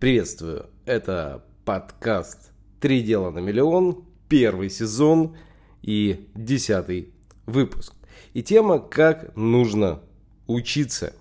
Приветствую, 0.00 0.66
это 0.86 1.44
подкаст 1.64 2.52
«Три 2.78 3.02
дела 3.02 3.32
на 3.32 3.40
миллион», 3.40 4.04
первый 4.28 4.70
сезон 4.70 5.36
и 5.82 6.28
десятый 6.36 7.12
выпуск. 7.46 7.94
И 8.32 8.44
тема 8.44 8.78
«Как 8.78 9.34
нужно 9.34 10.00
учиться» 10.46 11.14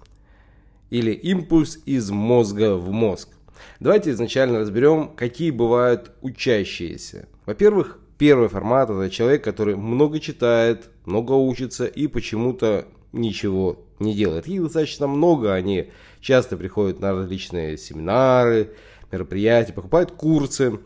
или 0.92 1.10
«Импульс 1.12 1.79
из 1.88 2.12
мозга 2.12 2.76
в 2.76 2.92
мозг». 2.92 3.29
Давайте 3.80 4.12
изначально 4.12 4.59
разберем, 4.59 5.09
какие 5.16 5.50
бывают 5.50 6.12
учащиеся. 6.21 7.28
Во-первых, 7.48 8.00
первый 8.20 8.48
формат– 8.48 8.89
это 8.91 9.09
человек, 9.09 9.44
который 9.44 9.75
много 9.75 10.20
читает, 10.20 10.91
много 11.04 11.32
учится 11.32 11.88
и 11.88 12.05
почему-то 12.05 12.86
ничего 13.12 13.87
не 14.00 14.14
делает. 14.14 14.48
Их 14.48 14.64
достаточно 14.64 15.07
много, 15.07 15.54
они 15.54 15.91
часто 16.21 16.57
приходят 16.57 17.00
на 17.00 17.13
различные 17.13 17.77
семинары, 17.77 18.71
мероприятия, 19.12 19.73
покупают 19.73 20.12
курсы, 20.12 20.80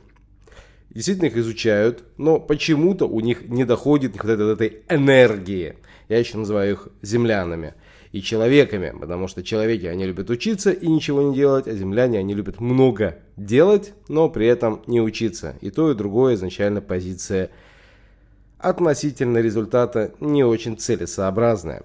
действительно 0.89 1.27
их 1.27 1.37
изучают, 1.37 2.03
но 2.17 2.39
почему-то 2.39 3.07
у 3.07 3.19
них 3.19 3.47
не 3.47 3.65
доходит, 3.65 4.13
не 4.13 4.19
хватает 4.19 4.41
этой 4.41 4.83
энергии. 4.89 5.75
Я 6.09 6.19
еще 6.19 6.37
называю 6.37 6.73
их 6.73 6.87
землянами 7.01 7.73
и 8.11 8.21
человеками, 8.21 8.93
потому 8.99 9.27
что 9.27 9.41
человеки, 9.41 9.85
они 9.85 10.05
любят 10.05 10.29
учиться 10.29 10.71
и 10.71 10.87
ничего 10.87 11.21
не 11.21 11.35
делать, 11.35 11.67
а 11.67 11.73
земляне, 11.73 12.19
они 12.19 12.33
любят 12.33 12.59
много 12.59 13.19
делать, 13.37 13.93
но 14.09 14.29
при 14.29 14.47
этом 14.47 14.81
не 14.87 14.99
учиться. 14.99 15.55
И 15.61 15.69
то, 15.69 15.91
и 15.91 15.95
другое 15.95 16.35
изначально 16.35 16.81
позиция 16.81 17.49
относительно 18.57 19.39
результата 19.39 20.13
не 20.19 20.43
очень 20.43 20.77
целесообразная. 20.77 21.83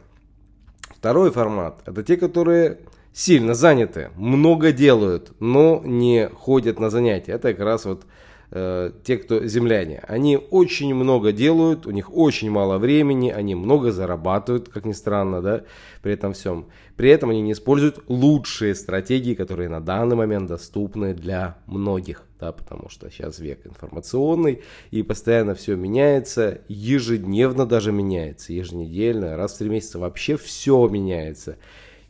Второй 0.98 1.30
формат– 1.30 1.82
это 1.86 2.02
те, 2.02 2.16
которые 2.16 2.78
сильно 3.12 3.54
заняты, 3.54 4.10
много 4.16 4.72
делают, 4.72 5.32
но 5.40 5.82
не 5.84 6.28
ходят 6.28 6.80
на 6.80 6.90
занятия. 6.90 7.32
Это 7.32 7.52
как 7.52 7.64
раз 7.64 7.84
вот 7.84 8.04
э, 8.50 8.92
те, 9.04 9.18
кто 9.18 9.44
земляне. 9.46 10.02
Они 10.08 10.38
очень 10.38 10.94
много 10.94 11.32
делают, 11.32 11.86
у 11.86 11.90
них 11.90 12.14
очень 12.14 12.50
мало 12.50 12.78
времени, 12.78 13.30
они 13.30 13.54
много 13.54 13.92
зарабатывают, 13.92 14.70
как 14.70 14.86
ни 14.86 14.92
странно, 14.92 15.42
да, 15.42 15.64
при 16.02 16.12
этом 16.12 16.32
всем. 16.32 16.66
При 16.96 17.10
этом 17.10 17.28
они 17.30 17.42
не 17.42 17.52
используют 17.52 18.02
лучшие 18.08 18.74
стратегии, 18.74 19.34
которые 19.34 19.68
на 19.68 19.80
данный 19.80 20.16
момент 20.16 20.48
доступны 20.48 21.12
для 21.12 21.58
многих, 21.66 22.22
да, 22.40 22.52
потому 22.52 22.88
что 22.88 23.10
сейчас 23.10 23.38
век 23.38 23.66
информационный 23.66 24.62
и 24.90 25.02
постоянно 25.02 25.54
все 25.54 25.76
меняется, 25.76 26.62
ежедневно 26.68 27.66
даже 27.66 27.92
меняется, 27.92 28.54
еженедельно, 28.54 29.36
раз 29.36 29.54
в 29.54 29.58
три 29.58 29.68
месяца 29.68 29.98
вообще 29.98 30.38
все 30.38 30.88
меняется. 30.88 31.58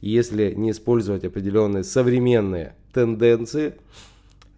И 0.01 0.11
если 0.11 0.53
не 0.55 0.71
использовать 0.71 1.25
определенные 1.25 1.83
современные 1.83 2.77
тенденции, 2.93 3.75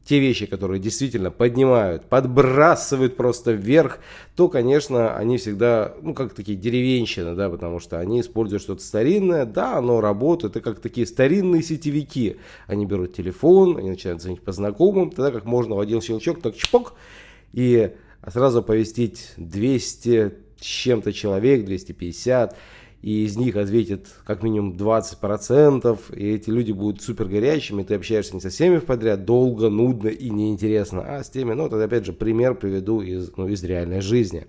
те 0.09 0.21
вещи, 0.21 0.47
которые 0.47 0.81
действительно 0.81 1.31
поднимают, 1.31 2.07
подбрасывают 2.07 3.17
просто 3.17 3.53
вверх, 3.53 3.99
то, 4.37 4.49
конечно, 4.49 5.15
они 5.15 5.37
всегда, 5.37 5.95
ну, 6.01 6.15
как 6.15 6.33
такие 6.33 6.57
деревенщины, 6.57 7.35
да, 7.35 7.51
потому 7.51 7.79
что 7.79 7.99
они 7.99 8.23
используют 8.23 8.63
что-то 8.63 8.83
старинное, 8.83 9.45
да, 9.45 9.77
оно 9.77 10.01
работает, 10.01 10.57
это 10.57 10.63
как 10.63 10.81
такие 10.81 11.07
старинные 11.07 11.63
сетевики. 11.63 12.37
Они 12.67 12.87
берут 12.87 13.15
телефон, 13.15 13.77
они 13.77 13.91
начинают 13.91 14.23
звонить 14.23 14.41
по 14.41 14.51
знакомым, 14.53 15.11
тогда 15.11 15.31
как 15.31 15.45
можно 15.45 15.75
в 15.75 15.81
один 15.81 16.01
щелчок, 16.01 16.41
так 16.41 16.57
чпок, 16.57 16.95
и 17.53 17.91
сразу 18.27 18.63
повестить 18.63 19.35
200 19.37 20.33
с 20.59 20.65
чем-то 20.65 21.13
человек, 21.13 21.67
250, 21.67 22.57
и 23.03 23.25
из 23.25 23.37
них 23.37 23.57
ответит 23.57 24.09
как 24.25 24.43
минимум 24.43 24.77
20%, 24.77 25.99
и 26.17 26.31
эти 26.31 26.51
люди 26.51 26.73
будут 26.73 27.01
супер 27.01 27.27
горячими, 27.27 27.83
ты 27.83 27.95
общаешься 27.95 28.35
не 28.35 28.41
со 28.41 28.49
всеми 28.49 28.79
подряд, 28.79 29.25
долго, 29.25 29.69
нудно 29.69 30.09
и 30.09 30.31
неинтересно, 30.31 31.03
а 31.03 31.23
с 31.23 31.31
теми, 31.31 31.53
ну, 31.53 31.69
тогда 31.69 31.85
опять 31.85 32.07
же 32.07 32.13
пример 32.13 32.55
приведу 32.55 33.01
из, 33.01 33.37
ну, 33.37 33.49
из 33.49 33.63
реальной 33.63 34.01
жизни. 34.01 34.47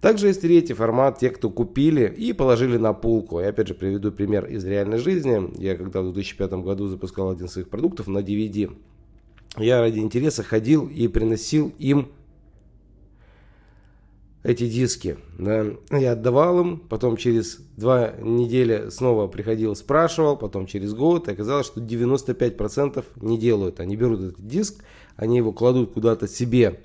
Также 0.00 0.28
есть 0.28 0.42
третий 0.42 0.74
формат, 0.74 1.18
те, 1.18 1.30
кто 1.30 1.48
купили 1.48 2.06
и 2.06 2.34
положили 2.34 2.76
на 2.76 2.92
полку. 2.92 3.40
Я 3.40 3.48
опять 3.48 3.68
же 3.68 3.74
приведу 3.74 4.12
пример 4.12 4.44
из 4.44 4.64
реальной 4.64 4.98
жизни. 4.98 5.50
Я 5.58 5.74
когда 5.74 6.02
в 6.02 6.12
2005 6.12 6.52
году 6.62 6.86
запускал 6.86 7.30
один 7.30 7.46
из 7.46 7.52
своих 7.52 7.70
продуктов 7.70 8.06
на 8.06 8.18
DVD, 8.18 8.76
я 9.56 9.80
ради 9.80 9.98
интереса 9.98 10.42
ходил 10.42 10.86
и 10.86 11.08
приносил 11.08 11.72
им 11.78 12.08
эти 14.46 14.68
диски. 14.68 15.16
Да. 15.38 15.66
Я 15.90 16.12
отдавал 16.12 16.60
им, 16.60 16.78
потом 16.78 17.16
через 17.16 17.58
два 17.76 18.12
недели 18.20 18.90
снова 18.90 19.26
приходил, 19.26 19.74
спрашивал, 19.74 20.36
потом 20.36 20.66
через 20.66 20.94
год, 20.94 21.26
и 21.26 21.32
оказалось, 21.32 21.66
что 21.66 21.80
95% 21.80 23.04
не 23.16 23.38
делают. 23.38 23.80
Они 23.80 23.96
берут 23.96 24.20
этот 24.20 24.46
диск, 24.46 24.84
они 25.16 25.38
его 25.38 25.52
кладут 25.52 25.92
куда-то 25.92 26.28
себе, 26.28 26.78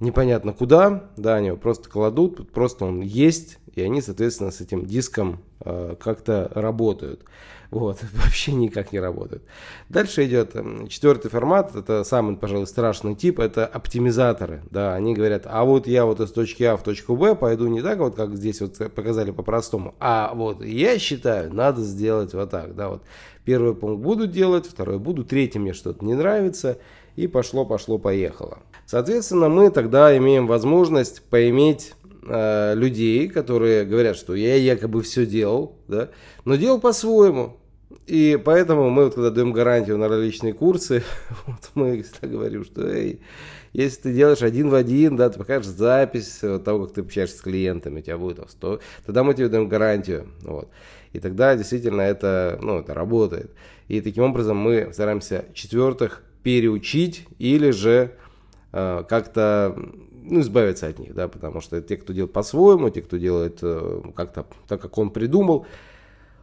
непонятно 0.00 0.54
куда, 0.54 1.10
да, 1.18 1.34
они 1.34 1.48
его 1.48 1.58
просто 1.58 1.90
кладут, 1.90 2.50
просто 2.50 2.86
он 2.86 3.02
есть, 3.02 3.58
и 3.74 3.82
они, 3.82 4.00
соответственно, 4.00 4.50
с 4.50 4.62
этим 4.62 4.86
диском 4.86 5.40
э, 5.60 5.96
как-то 6.00 6.50
работают. 6.54 7.24
Вот, 7.74 7.98
вообще 8.12 8.52
никак 8.52 8.92
не 8.92 9.00
работает. 9.00 9.42
Дальше 9.88 10.24
идет 10.26 10.54
эм, 10.54 10.86
четвертый 10.86 11.28
формат, 11.28 11.74
это 11.74 12.04
самый, 12.04 12.36
пожалуй, 12.36 12.68
страшный 12.68 13.16
тип, 13.16 13.40
это 13.40 13.66
оптимизаторы. 13.66 14.62
Да, 14.70 14.94
они 14.94 15.12
говорят, 15.12 15.42
а 15.46 15.64
вот 15.64 15.88
я 15.88 16.04
вот 16.04 16.20
из 16.20 16.30
точки 16.30 16.62
А 16.62 16.76
в 16.76 16.84
точку 16.84 17.16
Б 17.16 17.34
пойду 17.34 17.66
не 17.66 17.82
так 17.82 17.98
вот, 17.98 18.14
как 18.14 18.36
здесь 18.36 18.60
вот 18.60 18.78
показали 18.94 19.32
по-простому, 19.32 19.96
а 19.98 20.32
вот 20.34 20.64
я 20.64 21.00
считаю, 21.00 21.52
надо 21.52 21.82
сделать 21.82 22.32
вот 22.32 22.50
так, 22.50 22.76
да, 22.76 22.90
вот. 22.90 23.02
Первый 23.44 23.74
пункт 23.74 24.02
буду 24.02 24.28
делать, 24.28 24.66
второй 24.66 25.00
буду, 25.00 25.24
третий 25.24 25.58
мне 25.58 25.72
что-то 25.74 26.04
не 26.04 26.14
нравится, 26.14 26.78
и 27.16 27.26
пошло, 27.26 27.66
пошло, 27.66 27.98
поехало. 27.98 28.60
Соответственно, 28.86 29.48
мы 29.48 29.70
тогда 29.70 30.16
имеем 30.16 30.46
возможность 30.46 31.22
поиметь 31.22 31.94
э, 32.22 32.74
людей, 32.76 33.28
которые 33.28 33.84
говорят, 33.84 34.16
что 34.16 34.36
я 34.36 34.54
якобы 34.54 35.02
все 35.02 35.26
делал, 35.26 35.76
да, 35.88 36.10
но 36.44 36.54
делал 36.54 36.80
по-своему. 36.80 37.56
И 38.06 38.40
поэтому 38.44 38.90
мы, 38.90 39.04
вот, 39.04 39.14
когда 39.14 39.30
даем 39.30 39.52
гарантию 39.52 39.98
на 39.98 40.08
различные 40.08 40.52
курсы, 40.52 41.02
вот 41.46 41.70
мы 41.74 42.02
всегда 42.02 42.28
говорим, 42.28 42.64
что 42.64 42.86
эй, 42.86 43.20
если 43.72 44.02
ты 44.02 44.14
делаешь 44.14 44.42
один 44.42 44.68
в 44.68 44.74
один, 44.74 45.16
да, 45.16 45.30
ты 45.30 45.38
покажешь 45.38 45.66
запись 45.66 46.40
того, 46.64 46.86
как 46.86 46.94
ты 46.94 47.00
общаешься 47.00 47.38
с 47.38 47.40
клиентами, 47.40 48.00
у 48.00 48.02
тебя 48.02 48.18
будет 48.18 48.48
100, 48.48 48.80
тогда 49.06 49.24
мы 49.24 49.34
тебе 49.34 49.48
даем 49.48 49.68
гарантию. 49.68 50.28
Вот. 50.42 50.68
И 51.12 51.20
тогда 51.20 51.56
действительно 51.56 52.02
это, 52.02 52.58
ну, 52.60 52.80
это 52.80 52.94
работает. 52.94 53.50
И 53.88 54.00
таким 54.00 54.24
образом 54.24 54.56
мы 54.56 54.90
стараемся 54.92 55.44
четвертых 55.54 56.22
переучить 56.42 57.26
или 57.38 57.70
же 57.70 58.12
э, 58.72 59.04
как-то 59.08 59.76
ну, 60.24 60.40
избавиться 60.40 60.86
от 60.86 60.98
них, 60.98 61.14
да, 61.14 61.28
потому 61.28 61.60
что 61.60 61.80
те, 61.82 61.96
кто 61.96 62.12
делает 62.12 62.32
по-своему, 62.32 62.90
те, 62.90 63.02
кто 63.02 63.16
делает 63.16 63.58
э, 63.62 64.02
как-то 64.14 64.46
так, 64.68 64.80
как 64.80 64.96
он 64.98 65.10
придумал, 65.10 65.66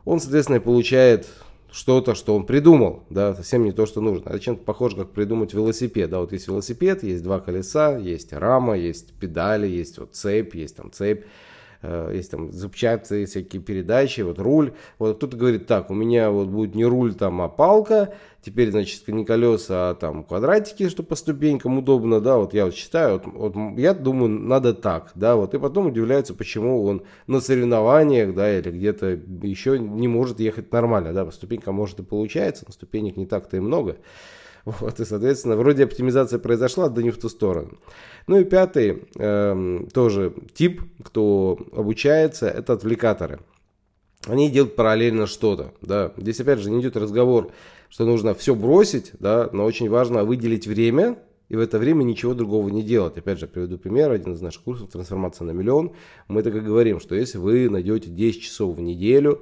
он, 0.05 0.19
соответственно, 0.19 0.59
получает 0.59 1.27
что-то, 1.71 2.15
что 2.15 2.35
он 2.35 2.45
придумал, 2.45 3.03
да, 3.09 3.33
совсем 3.33 3.63
не 3.63 3.71
то, 3.71 3.85
что 3.85 4.01
нужно. 4.01 4.29
Это 4.29 4.39
чем-то 4.39 4.63
похоже, 4.63 4.97
как 4.97 5.11
придумать 5.11 5.53
велосипед, 5.53 6.09
да, 6.09 6.19
вот 6.19 6.33
есть 6.33 6.47
велосипед, 6.47 7.03
есть 7.03 7.23
два 7.23 7.39
колеса, 7.39 7.97
есть 7.97 8.33
рама, 8.33 8.77
есть 8.77 9.13
педали, 9.13 9.67
есть 9.67 9.97
вот 9.97 10.13
цепь, 10.13 10.53
есть 10.55 10.75
там 10.75 10.91
цепь, 10.91 11.25
есть 11.83 12.31
там 12.31 12.51
запчатки, 12.51 13.25
всякие 13.25 13.61
передачи, 13.61 14.21
вот 14.21 14.39
руль. 14.39 14.73
Вот 14.99 15.17
кто-то 15.17 15.37
говорит, 15.37 15.67
так, 15.67 15.89
у 15.89 15.93
меня 15.93 16.29
вот 16.29 16.47
будет 16.47 16.75
не 16.75 16.85
руль 16.85 17.13
там, 17.13 17.41
а 17.41 17.49
палка, 17.49 18.13
теперь, 18.41 18.71
значит, 18.71 19.07
не 19.07 19.25
колеса, 19.25 19.89
а 19.89 19.95
там 19.95 20.23
квадратики, 20.23 20.89
что 20.89 21.03
по 21.03 21.15
ступенькам 21.15 21.77
удобно, 21.77 22.21
да, 22.21 22.37
вот 22.37 22.53
я 22.53 22.65
вот 22.65 22.75
считаю, 22.75 23.21
вот, 23.23 23.55
вот 23.55 23.77
я 23.77 23.93
думаю, 23.93 24.29
надо 24.29 24.73
так, 24.73 25.11
да, 25.15 25.35
вот, 25.35 25.53
и 25.53 25.59
потом 25.59 25.87
удивляются, 25.87 26.33
почему 26.33 26.83
он 26.85 27.03
на 27.27 27.39
соревнованиях, 27.39 28.33
да, 28.35 28.57
или 28.57 28.71
где-то 28.71 29.19
еще 29.43 29.79
не 29.79 30.07
может 30.07 30.39
ехать 30.39 30.71
нормально, 30.71 31.13
да, 31.13 31.25
по 31.25 31.31
ступенькам 31.31 31.75
может 31.75 31.99
и 31.99 32.03
получается, 32.03 32.65
но 32.67 32.73
ступенек 32.73 33.17
не 33.17 33.25
так-то 33.25 33.57
и 33.57 33.59
много. 33.59 33.97
Вот, 34.65 34.99
и, 34.99 35.05
соответственно, 35.05 35.55
вроде 35.55 35.83
оптимизация 35.83 36.39
произошла, 36.39 36.89
да 36.89 37.01
не 37.01 37.11
в 37.11 37.17
ту 37.17 37.29
сторону. 37.29 37.79
Ну 38.27 38.39
и 38.39 38.43
пятый 38.43 39.03
э, 39.17 39.79
тоже 39.93 40.33
тип, 40.53 40.83
кто 41.03 41.57
обучается, 41.71 42.47
это 42.47 42.73
отвлекаторы. 42.73 43.39
Они 44.27 44.51
делают 44.51 44.75
параллельно 44.75 45.25
что-то. 45.25 45.73
Да. 45.81 46.13
Здесь 46.17 46.39
опять 46.39 46.59
же 46.59 46.69
не 46.69 46.79
идет 46.79 46.95
разговор, 46.95 47.51
что 47.89 48.05
нужно 48.05 48.35
все 48.35 48.53
бросить, 48.53 49.11
да, 49.19 49.49
но 49.51 49.65
очень 49.65 49.89
важно 49.89 50.23
выделить 50.23 50.67
время 50.67 51.17
и 51.49 51.55
в 51.55 51.59
это 51.59 51.79
время 51.79 52.03
ничего 52.03 52.33
другого 52.33 52.69
не 52.69 52.83
делать. 52.83 53.17
Опять 53.17 53.39
же, 53.39 53.47
приведу 53.47 53.77
пример, 53.77 54.11
один 54.11 54.35
из 54.35 54.41
наших 54.41 54.63
курсов 54.63 54.89
«Трансформация 54.89 55.45
на 55.45 55.51
миллион». 55.51 55.91
Мы 56.29 56.43
так 56.43 56.55
и 56.55 56.59
говорим, 56.59 57.01
что 57.01 57.15
если 57.15 57.39
вы 57.39 57.69
найдете 57.69 58.09
10 58.09 58.41
часов 58.41 58.77
в 58.77 58.81
неделю, 58.81 59.41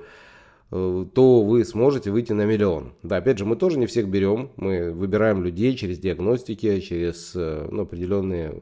то 0.70 1.42
вы 1.42 1.66
сможете 1.66 2.12
выйти 2.12 2.32
на 2.34 2.46
миллион. 2.46 2.94
Да, 3.02 3.18
опять 3.18 3.40
же, 3.40 3.46
мы 3.46 3.56
тоже 3.56 3.80
не 3.80 3.88
всех 3.88 4.08
берем, 4.08 4.52
мы 4.56 4.92
выбираем 4.92 5.44
людей 5.44 5.76
через 5.76 5.98
диагностики, 5.98 6.80
через 6.80 7.32
э, 7.36 7.68
ну, 7.72 7.84
определенные 7.84 8.60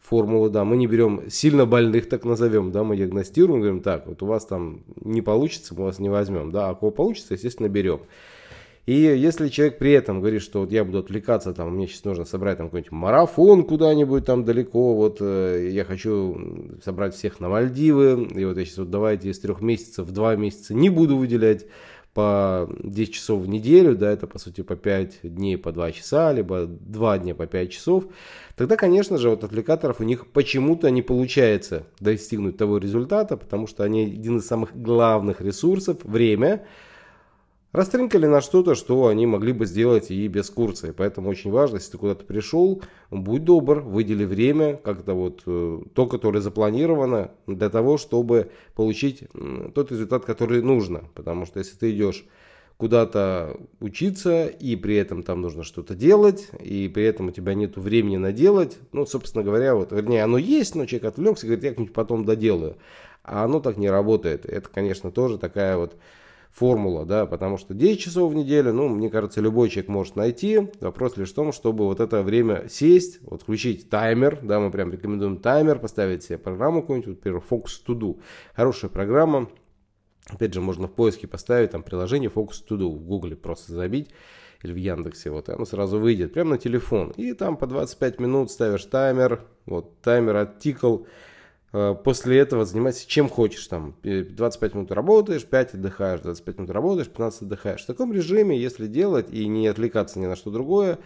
формулы, 0.00 0.50
да, 0.50 0.64
мы 0.64 0.76
не 0.76 0.86
берем 0.86 1.22
сильно 1.28 1.66
больных, 1.66 2.08
так 2.08 2.24
назовем, 2.24 2.72
да, 2.72 2.84
мы 2.84 2.96
диагностируем, 2.96 3.60
говорим, 3.60 3.80
так, 3.80 4.06
вот 4.06 4.22
у 4.22 4.26
вас 4.26 4.44
там 4.46 4.84
не 5.00 5.22
получится, 5.22 5.74
мы 5.74 5.84
вас 5.84 5.98
не 5.98 6.08
возьмем, 6.08 6.50
да, 6.50 6.70
а 6.70 6.74
кого 6.74 6.90
получится, 6.90 7.34
естественно, 7.34 7.68
берем. 7.68 8.00
И 8.86 8.92
если 8.92 9.48
человек 9.48 9.78
при 9.78 9.92
этом 9.92 10.20
говорит, 10.20 10.42
что 10.42 10.60
вот 10.60 10.70
я 10.70 10.84
буду 10.84 10.98
отвлекаться, 10.98 11.54
там, 11.54 11.74
мне 11.74 11.86
сейчас 11.86 12.04
нужно 12.04 12.26
собрать 12.26 12.58
там 12.58 12.66
какой-нибудь 12.66 12.92
марафон 12.92 13.64
куда-нибудь 13.64 14.26
там 14.26 14.44
далеко, 14.44 14.94
вот 14.94 15.18
э, 15.20 15.70
я 15.70 15.84
хочу 15.84 16.76
собрать 16.84 17.14
всех 17.14 17.40
на 17.40 17.48
Мальдивы, 17.48 18.28
и 18.34 18.44
вот 18.44 18.58
я 18.58 18.64
сейчас 18.64 18.78
вот 18.78 18.90
давайте 18.90 19.30
из 19.30 19.38
трех 19.38 19.62
месяцев 19.62 20.06
в 20.06 20.12
два 20.12 20.36
месяца 20.36 20.74
не 20.74 20.90
буду 20.90 21.16
выделять 21.16 21.66
по 22.12 22.68
10 22.82 23.12
часов 23.12 23.42
в 23.42 23.48
неделю, 23.48 23.96
да, 23.96 24.12
это 24.12 24.26
по 24.26 24.38
сути 24.38 24.60
по 24.60 24.76
5 24.76 25.20
дней 25.22 25.56
по 25.56 25.72
2 25.72 25.92
часа, 25.92 26.32
либо 26.32 26.66
2 26.66 27.18
дня 27.18 27.34
по 27.34 27.46
5 27.46 27.72
часов, 27.72 28.04
тогда, 28.54 28.76
конечно 28.76 29.16
же, 29.16 29.30
вот 29.30 29.44
отвлекаторов 29.44 30.00
у 30.00 30.04
них 30.04 30.26
почему-то 30.28 30.90
не 30.90 31.02
получается 31.02 31.86
достигнуть 32.00 32.56
того 32.56 32.78
результата, 32.78 33.36
потому 33.36 33.66
что 33.66 33.82
они 33.82 34.04
один 34.04 34.36
из 34.36 34.46
самых 34.46 34.80
главных 34.80 35.40
ресурсов, 35.40 35.98
время, 36.04 36.66
растринкали 37.74 38.26
на 38.26 38.40
что-то, 38.40 38.76
что 38.76 39.08
они 39.08 39.26
могли 39.26 39.52
бы 39.52 39.66
сделать 39.66 40.10
и 40.12 40.28
без 40.28 40.48
курса. 40.48 40.86
И 40.88 40.92
поэтому 40.92 41.28
очень 41.28 41.50
важно, 41.50 41.76
если 41.76 41.90
ты 41.90 41.98
куда-то 41.98 42.24
пришел, 42.24 42.80
будь 43.10 43.44
добр, 43.44 43.80
выдели 43.80 44.24
время, 44.24 44.76
как-то 44.76 45.14
вот 45.14 45.42
э, 45.44 45.80
то, 45.92 46.06
которое 46.06 46.40
запланировано, 46.40 47.32
для 47.48 47.68
того, 47.68 47.98
чтобы 47.98 48.52
получить 48.76 49.24
тот 49.74 49.90
результат, 49.90 50.24
который 50.24 50.62
нужно. 50.62 51.02
Потому 51.14 51.46
что 51.46 51.58
если 51.58 51.76
ты 51.76 51.90
идешь 51.90 52.24
куда-то 52.76 53.56
учиться, 53.80 54.46
и 54.46 54.76
при 54.76 54.94
этом 54.94 55.24
там 55.24 55.40
нужно 55.40 55.64
что-то 55.64 55.96
делать, 55.96 56.50
и 56.60 56.88
при 56.88 57.04
этом 57.04 57.28
у 57.28 57.30
тебя 57.32 57.54
нет 57.54 57.76
времени 57.76 58.18
наделать, 58.18 58.78
ну, 58.92 59.04
собственно 59.04 59.42
говоря, 59.42 59.74
вот, 59.74 59.90
вернее, 59.90 60.22
оно 60.22 60.38
есть, 60.38 60.76
но 60.76 60.86
человек 60.86 61.06
отвлекся 61.06 61.46
и 61.46 61.48
говорит, 61.48 61.64
я 61.64 61.70
как-нибудь 61.70 61.92
потом 61.92 62.24
доделаю. 62.24 62.76
А 63.24 63.44
оно 63.44 63.58
так 63.58 63.78
не 63.78 63.90
работает. 63.90 64.46
Это, 64.46 64.68
конечно, 64.68 65.10
тоже 65.10 65.38
такая 65.38 65.76
вот 65.76 65.96
формула, 66.54 67.04
да, 67.04 67.26
потому 67.26 67.58
что 67.58 67.74
10 67.74 68.00
часов 68.00 68.32
в 68.32 68.34
неделю, 68.34 68.72
ну, 68.72 68.88
мне 68.88 69.10
кажется, 69.10 69.40
любой 69.40 69.68
человек 69.68 69.88
может 69.88 70.14
найти. 70.14 70.70
Вопрос 70.80 71.16
лишь 71.16 71.32
в 71.32 71.34
том, 71.34 71.52
чтобы 71.52 71.84
вот 71.84 71.98
это 71.98 72.22
время 72.22 72.68
сесть, 72.68 73.18
вот 73.22 73.42
включить 73.42 73.90
таймер, 73.90 74.38
да, 74.40 74.60
мы 74.60 74.70
прям 74.70 74.92
рекомендуем 74.92 75.38
таймер, 75.38 75.80
поставить 75.80 76.22
себе 76.22 76.38
программу 76.38 76.82
какую-нибудь, 76.82 77.16
например, 77.16 77.42
Focus 77.50 77.84
To 77.86 77.98
Do. 77.98 78.20
Хорошая 78.54 78.88
программа, 78.88 79.50
опять 80.28 80.54
же, 80.54 80.60
можно 80.60 80.86
в 80.86 80.92
поиске 80.92 81.26
поставить 81.26 81.72
там 81.72 81.82
приложение 81.82 82.30
Focus 82.30 82.62
To 82.70 82.78
Do, 82.78 82.88
в 82.88 83.04
Гугле 83.04 83.34
просто 83.34 83.72
забить 83.72 84.10
или 84.62 84.72
в 84.72 84.76
Яндексе, 84.76 85.30
вот, 85.30 85.48
и 85.48 85.52
оно 85.52 85.64
сразу 85.64 85.98
выйдет 85.98 86.34
прямо 86.34 86.50
на 86.50 86.58
телефон. 86.58 87.10
И 87.16 87.32
там 87.32 87.56
по 87.56 87.66
25 87.66 88.20
минут 88.20 88.52
ставишь 88.52 88.84
таймер, 88.84 89.44
вот, 89.66 90.00
таймер 90.02 90.36
оттикал, 90.36 91.06
после 92.04 92.38
этого 92.38 92.64
занимайся 92.64 93.08
чем 93.08 93.28
хочешь. 93.28 93.66
Там 93.66 93.96
25 94.02 94.74
минут 94.74 94.92
работаешь, 94.92 95.44
5 95.44 95.74
отдыхаешь, 95.74 96.20
25 96.20 96.58
минут 96.58 96.70
работаешь, 96.70 97.08
15 97.08 97.42
отдыхаешь. 97.42 97.82
В 97.82 97.86
таком 97.86 98.12
режиме, 98.12 98.58
если 98.58 98.86
делать 98.86 99.30
и 99.30 99.46
не 99.46 99.66
отвлекаться 99.66 100.18
ни 100.18 100.26
на 100.26 100.36
что 100.36 100.50
другое, 100.50 100.98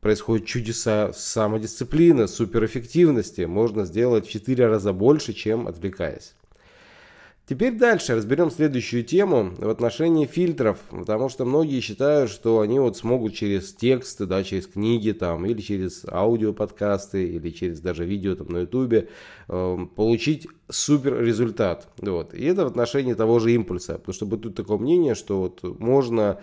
происходят 0.00 0.46
чудеса 0.46 1.12
самодисциплины, 1.14 2.28
суперэффективности. 2.28 3.42
Можно 3.42 3.84
сделать 3.84 4.26
в 4.26 4.30
4 4.30 4.66
раза 4.66 4.92
больше, 4.92 5.32
чем 5.32 5.66
отвлекаясь. 5.66 6.34
Теперь 7.50 7.76
дальше 7.76 8.14
разберем 8.14 8.48
следующую 8.48 9.02
тему 9.02 9.52
в 9.58 9.68
отношении 9.68 10.24
фильтров, 10.24 10.78
потому 10.88 11.28
что 11.28 11.44
многие 11.44 11.80
считают, 11.80 12.30
что 12.30 12.60
они 12.60 12.78
вот 12.78 12.96
смогут 12.96 13.34
через 13.34 13.74
тексты, 13.74 14.26
да, 14.26 14.44
через 14.44 14.68
книги 14.68 15.10
там, 15.10 15.44
или 15.44 15.60
через 15.60 16.04
аудиоподкасты, 16.08 17.24
или 17.24 17.50
через 17.50 17.80
даже 17.80 18.04
видео 18.04 18.36
там 18.36 18.46
на 18.50 18.58
ютубе 18.58 19.08
э, 19.48 19.78
получить 19.96 20.46
супер 20.68 21.20
результат. 21.20 21.88
Вот. 21.98 22.34
И 22.34 22.44
это 22.44 22.62
в 22.62 22.68
отношении 22.68 23.14
того 23.14 23.40
же 23.40 23.50
импульса, 23.52 23.94
потому 23.94 24.14
что 24.14 24.26
тут 24.26 24.54
такое 24.54 24.78
мнение, 24.78 25.16
что 25.16 25.40
вот 25.40 25.80
можно 25.80 26.38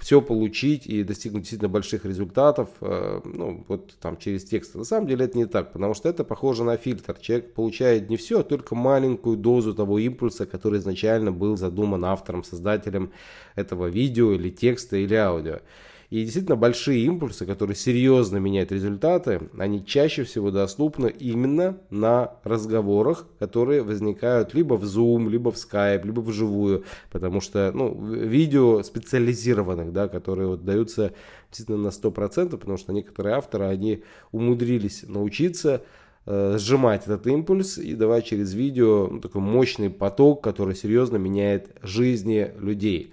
все 0.00 0.22
получить 0.22 0.86
и 0.86 1.04
достигнуть 1.04 1.42
действительно 1.42 1.68
больших 1.68 2.06
результатов, 2.06 2.70
э, 2.80 3.20
ну, 3.24 3.64
вот 3.68 3.94
там 4.00 4.16
через 4.16 4.44
текст. 4.44 4.74
На 4.74 4.84
самом 4.84 5.06
деле 5.06 5.26
это 5.26 5.36
не 5.36 5.44
так, 5.44 5.72
потому 5.72 5.92
что 5.92 6.08
это 6.08 6.24
похоже 6.24 6.64
на 6.64 6.78
фильтр. 6.78 7.18
Человек 7.20 7.52
получает 7.52 8.08
не 8.08 8.16
все, 8.16 8.40
а 8.40 8.42
только 8.42 8.74
маленькую 8.74 9.36
дозу 9.36 9.74
того 9.74 9.98
импульса, 9.98 10.46
который 10.46 10.80
изначально 10.80 11.32
был 11.32 11.56
задуман 11.58 12.04
автором, 12.06 12.44
создателем 12.44 13.12
этого 13.56 13.86
видео 13.86 14.32
или 14.32 14.48
текста 14.48 14.96
или 14.96 15.14
аудио. 15.14 15.60
И 16.10 16.24
действительно 16.24 16.56
большие 16.56 17.04
импульсы, 17.04 17.46
которые 17.46 17.76
серьезно 17.76 18.38
меняют 18.38 18.72
результаты, 18.72 19.42
они 19.56 19.86
чаще 19.86 20.24
всего 20.24 20.50
доступны 20.50 21.06
именно 21.06 21.78
на 21.90 22.32
разговорах, 22.42 23.26
которые 23.38 23.82
возникают 23.84 24.52
либо 24.52 24.74
в 24.74 24.82
Zoom, 24.82 25.30
либо 25.30 25.52
в 25.52 25.54
Skype, 25.54 26.04
либо 26.04 26.18
вживую, 26.18 26.82
потому 27.12 27.40
что 27.40 27.70
ну, 27.72 27.94
видео 28.04 28.82
специализированных, 28.82 29.92
да, 29.92 30.08
которые 30.08 30.48
вот 30.48 30.64
даются 30.64 31.12
действительно 31.48 31.78
на 31.78 31.88
100%, 31.88 32.56
потому 32.56 32.76
что 32.76 32.92
некоторые 32.92 33.36
авторы, 33.36 33.66
они 33.66 34.02
умудрились 34.32 35.04
научиться 35.06 35.84
э, 36.26 36.56
сжимать 36.58 37.04
этот 37.04 37.28
импульс 37.28 37.78
и 37.78 37.94
давать 37.94 38.26
через 38.26 38.52
видео 38.52 39.06
ну, 39.08 39.20
такой 39.20 39.42
мощный 39.42 39.90
поток, 39.90 40.42
который 40.42 40.74
серьезно 40.74 41.18
меняет 41.18 41.70
жизни 41.82 42.50
людей. 42.58 43.12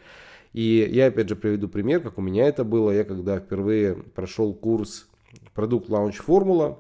И 0.54 0.88
я 0.92 1.08
опять 1.08 1.30
же 1.30 1.36
приведу 1.36 1.68
пример, 1.68 2.02
как 2.02 2.18
у 2.18 2.22
меня 2.22 2.48
это 2.48 2.64
было. 2.64 2.92
Я 2.92 3.04
когда 3.04 3.40
впервые 3.40 3.96
прошел 3.96 4.54
курс 4.54 5.08
продукт 5.54 5.90
лаунч 5.90 6.18
формула, 6.18 6.80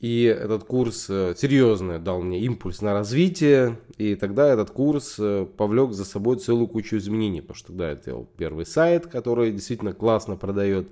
и 0.00 0.22
этот 0.22 0.64
курс 0.64 1.06
э, 1.10 1.34
серьезно 1.36 1.98
дал 1.98 2.22
мне 2.22 2.40
импульс 2.40 2.80
на 2.80 2.94
развитие. 2.94 3.78
И 3.98 4.14
тогда 4.14 4.50
этот 4.50 4.70
курс 4.70 5.16
э, 5.18 5.46
повлек 5.58 5.92
за 5.92 6.06
собой 6.06 6.38
целую 6.38 6.68
кучу 6.68 6.96
изменений. 6.96 7.42
Потому 7.42 7.56
что 7.56 7.66
тогда 7.68 7.90
я 7.90 7.96
делал 7.96 8.26
первый 8.38 8.64
сайт, 8.64 9.06
который 9.08 9.52
действительно 9.52 9.92
классно 9.92 10.36
продает. 10.36 10.88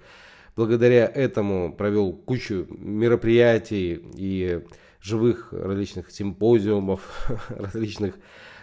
Благодаря 0.56 1.06
этому 1.06 1.72
провел 1.72 2.12
кучу 2.12 2.66
мероприятий 2.68 3.98
и 4.14 4.60
живых 5.00 5.54
различных 5.54 6.10
симпозиумов, 6.10 7.30
различных 7.48 8.16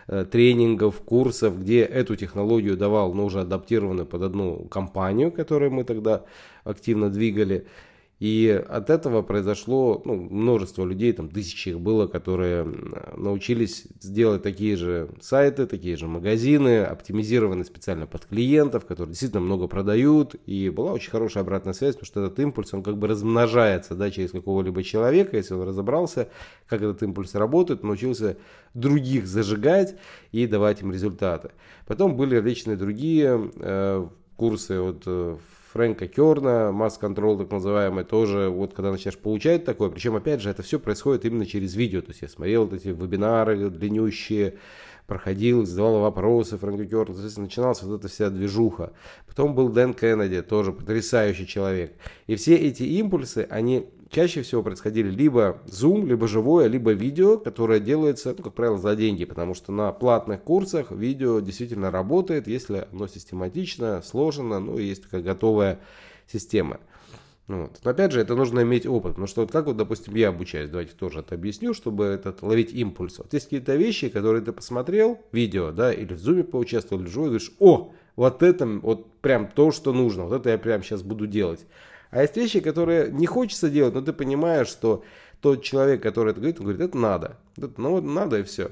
тренингов, 0.07 1.01
курсов, 1.01 1.59
где 1.61 1.81
эту 1.81 2.15
технологию 2.15 2.77
давал, 2.77 3.13
но 3.13 3.25
уже 3.25 3.41
адаптированную 3.41 4.05
под 4.05 4.21
одну 4.21 4.65
компанию, 4.65 5.31
которую 5.31 5.71
мы 5.71 5.83
тогда 5.83 6.23
активно 6.63 7.09
двигали. 7.09 7.65
И 8.25 8.49
от 8.49 8.89
этого 8.89 9.21
произошло 9.21 10.01
ну, 10.03 10.15
множество 10.15 10.83
людей, 10.83 11.13
там 11.13 11.29
тысячи 11.29 11.69
их 11.69 11.79
было, 11.79 12.07
которые 12.07 12.63
научились 13.15 13.83
сделать 14.01 14.41
такие 14.41 14.77
же 14.77 15.09
сайты, 15.21 15.67
такие 15.67 15.95
же 15.95 16.07
магазины, 16.07 16.85
оптимизированные 16.85 17.65
специально 17.65 18.07
под 18.07 18.25
клиентов, 18.25 18.87
которые 18.87 19.11
действительно 19.11 19.41
много 19.41 19.67
продают. 19.67 20.33
И 20.47 20.71
была 20.71 20.93
очень 20.93 21.11
хорошая 21.11 21.43
обратная 21.43 21.73
связь, 21.73 21.93
потому 21.93 22.07
что 22.07 22.25
этот 22.25 22.39
импульс, 22.39 22.73
он 22.73 22.81
как 22.81 22.97
бы 22.97 23.07
размножается 23.07 23.93
да, 23.93 24.09
через 24.09 24.31
какого-либо 24.31 24.81
человека, 24.81 25.37
если 25.37 25.53
он 25.53 25.61
разобрался, 25.61 26.27
как 26.67 26.81
этот 26.81 27.03
импульс 27.03 27.35
работает, 27.35 27.83
научился 27.83 28.37
других 28.73 29.27
зажигать 29.27 29.97
и 30.31 30.47
давать 30.47 30.81
им 30.81 30.91
результаты. 30.91 31.51
Потом 31.85 32.17
были 32.17 32.37
различные 32.37 32.75
другие 32.75 33.51
э, 33.55 34.07
курсы 34.35 34.81
вот, 34.81 35.03
э, 35.05 35.37
Фрэнка 35.75 36.07
Керна, 36.07 36.71
масс-контрол 36.71 37.37
так 37.37 37.51
называемый, 37.51 38.05
тоже 38.05 38.47
вот 38.47 38.73
когда 38.73 38.91
начинаешь 38.91 39.17
получать 39.17 39.65
такое, 39.65 39.89
причем 39.89 40.15
опять 40.15 40.39
же 40.39 40.49
это 40.49 40.63
все 40.63 40.79
происходит 40.79 41.25
именно 41.25 41.45
через 41.45 41.75
видео, 41.75 41.99
то 41.99 42.11
есть 42.11 42.21
я 42.21 42.29
смотрел 42.29 42.63
вот 42.63 42.75
эти 42.75 42.87
вебинары 42.87 43.69
длиннющие, 43.69 44.55
проходил, 45.05 45.65
задавал 45.65 45.99
вопросы 45.99 46.57
Фрэнка 46.57 46.85
Керна, 46.85 47.13
то 47.13 47.21
есть 47.21 47.37
начиналась 47.37 47.83
вот 47.83 47.99
эта 47.99 48.07
вся 48.07 48.29
движуха. 48.29 48.93
Потом 49.27 49.53
был 49.53 49.67
Дэн 49.67 49.93
Кеннеди, 49.93 50.41
тоже 50.43 50.71
потрясающий 50.71 51.45
человек. 51.45 51.97
И 52.27 52.37
все 52.37 52.55
эти 52.55 52.83
импульсы, 52.83 53.45
они 53.49 53.89
чаще 54.09 54.41
всего 54.41 54.63
происходили 54.63 55.09
либо 55.09 55.61
Zoom, 55.65 56.05
либо 56.05 56.27
живое, 56.27 56.67
либо 56.67 56.91
видео, 56.91 57.37
которое 57.37 57.79
делается, 57.79 58.33
ну, 58.37 58.43
как 58.43 58.53
правило, 58.53 58.77
за 58.77 58.95
деньги, 58.95 59.25
потому 59.25 59.53
что 59.53 59.71
на 59.71 59.91
платных 59.91 60.41
курсах 60.43 60.91
видео 60.91 61.39
действительно 61.39 61.91
работает, 61.91 62.47
если 62.47 62.87
оно 62.91 63.07
систематично, 63.07 64.01
сложено, 64.01 64.59
ну, 64.59 64.77
есть 64.77 65.03
такая 65.03 65.21
готовая 65.21 65.79
система. 66.31 66.79
Вот. 67.47 67.79
Но 67.83 67.91
опять 67.91 68.11
же, 68.11 68.19
это 68.19 68.35
нужно 68.35 68.61
иметь 68.61 68.87
опыт, 68.87 69.11
потому 69.11 69.27
что 69.27 69.41
вот 69.41 69.51
как 69.51 69.67
вот, 69.67 69.77
допустим, 69.77 70.15
я 70.15 70.29
обучаюсь, 70.29 70.69
давайте 70.69 70.93
тоже 70.93 71.19
это 71.19 71.35
объясню, 71.35 71.75
чтобы 71.75 72.05
этот, 72.05 72.41
ловить 72.41 72.73
импульс. 72.73 73.19
Вот 73.19 73.31
есть 73.33 73.45
какие-то 73.45 73.75
вещи, 73.75 74.09
которые 74.09 74.43
ты 74.43 74.51
посмотрел, 74.51 75.19
видео, 75.31 75.71
да, 75.71 75.93
или 75.93 76.13
в 76.13 76.19
зуме 76.19 76.43
поучаствовал, 76.43 77.03
или 77.03 77.09
живой, 77.09 77.29
говоришь, 77.29 77.51
о, 77.59 77.93
вот 78.15 78.41
это 78.41 78.65
вот 78.65 79.11
прям 79.21 79.47
то, 79.47 79.71
что 79.71 79.93
нужно, 79.93 80.23
вот 80.23 80.33
это 80.33 80.49
я 80.49 80.57
прям 80.57 80.81
сейчас 80.81 81.03
буду 81.03 81.27
делать. 81.27 81.67
А 82.15 82.21
есть 82.21 82.37
вещи, 82.37 82.61
которые 82.61 83.11
не 83.11 83.25
хочется 83.25 83.69
делать, 83.69 83.93
но 83.93 83.99
ты 83.99 84.13
понимаешь, 84.13 84.69
что 84.69 85.03
тот 85.41 85.63
человек, 85.63 86.01
который 86.01 86.31
это 86.31 86.39
говорит, 86.39 86.59
он 86.59 86.63
говорит, 86.63 86.81
это 86.81 86.97
надо. 86.97 87.37
Ну 87.57 87.91
вот 87.91 88.05
надо 88.05 88.39
и 88.39 88.43
все. 88.43 88.71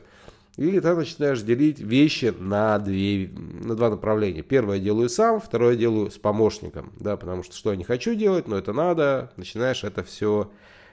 Или 0.56 0.80
ты 0.80 0.96
начинаешь 0.96 1.42
делить 1.42 1.80
вещи 1.80 2.34
на, 2.40 2.80
две, 2.80 3.30
на 3.36 3.76
два 3.76 3.90
направления. 3.90 4.44
Первое 4.44 4.80
делаю 4.80 5.10
сам, 5.10 5.42
второе 5.42 5.76
делаю 5.76 6.10
с 6.10 6.18
помощником. 6.18 6.94
Да, 7.02 7.18
потому 7.18 7.44
что 7.44 7.54
что 7.58 7.72
я 7.72 7.76
не 7.76 7.84
хочу 7.84 8.16
делать, 8.16 8.48
но 8.48 8.58
это 8.58 8.72
надо. 8.72 9.34
Начинаешь 9.36 9.84
это 9.84 10.06
все 10.06 10.50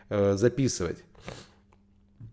э, 0.09 0.35
записывать. 0.37 1.05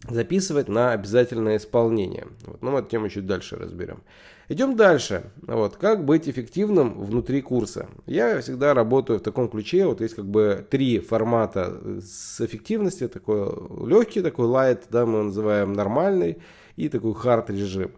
Записывать 0.07 0.67
на 0.67 0.91
обязательное 0.91 1.57
исполнение. 1.57 2.27
Вот, 2.45 2.61
но 2.61 2.71
мы 2.71 2.79
эту 2.79 2.89
тему 2.89 3.09
чуть 3.09 3.25
дальше 3.25 3.55
разберем. 3.55 4.01
Идем 4.49 4.77
дальше. 4.77 5.31
Вот, 5.41 5.75
как 5.75 6.05
быть 6.05 6.29
эффективным 6.29 7.03
внутри 7.03 7.41
курса. 7.41 7.89
Я 8.05 8.39
всегда 8.39 8.73
работаю 8.73 9.19
в 9.19 9.21
таком 9.21 9.49
ключе. 9.49 9.85
Вот 9.85 9.99
есть 9.99 10.15
как 10.15 10.25
бы 10.25 10.65
три 10.69 10.99
формата 10.99 11.81
с 12.01 12.39
эффективности. 12.39 13.09
Такой 13.09 13.49
легкий, 13.85 14.21
такой 14.21 14.47
light, 14.47 14.83
да, 14.89 15.05
мы 15.05 15.23
называем 15.23 15.73
нормальный, 15.73 16.37
и 16.77 16.87
такой 16.87 17.11
hard 17.11 17.51
режим. 17.51 17.91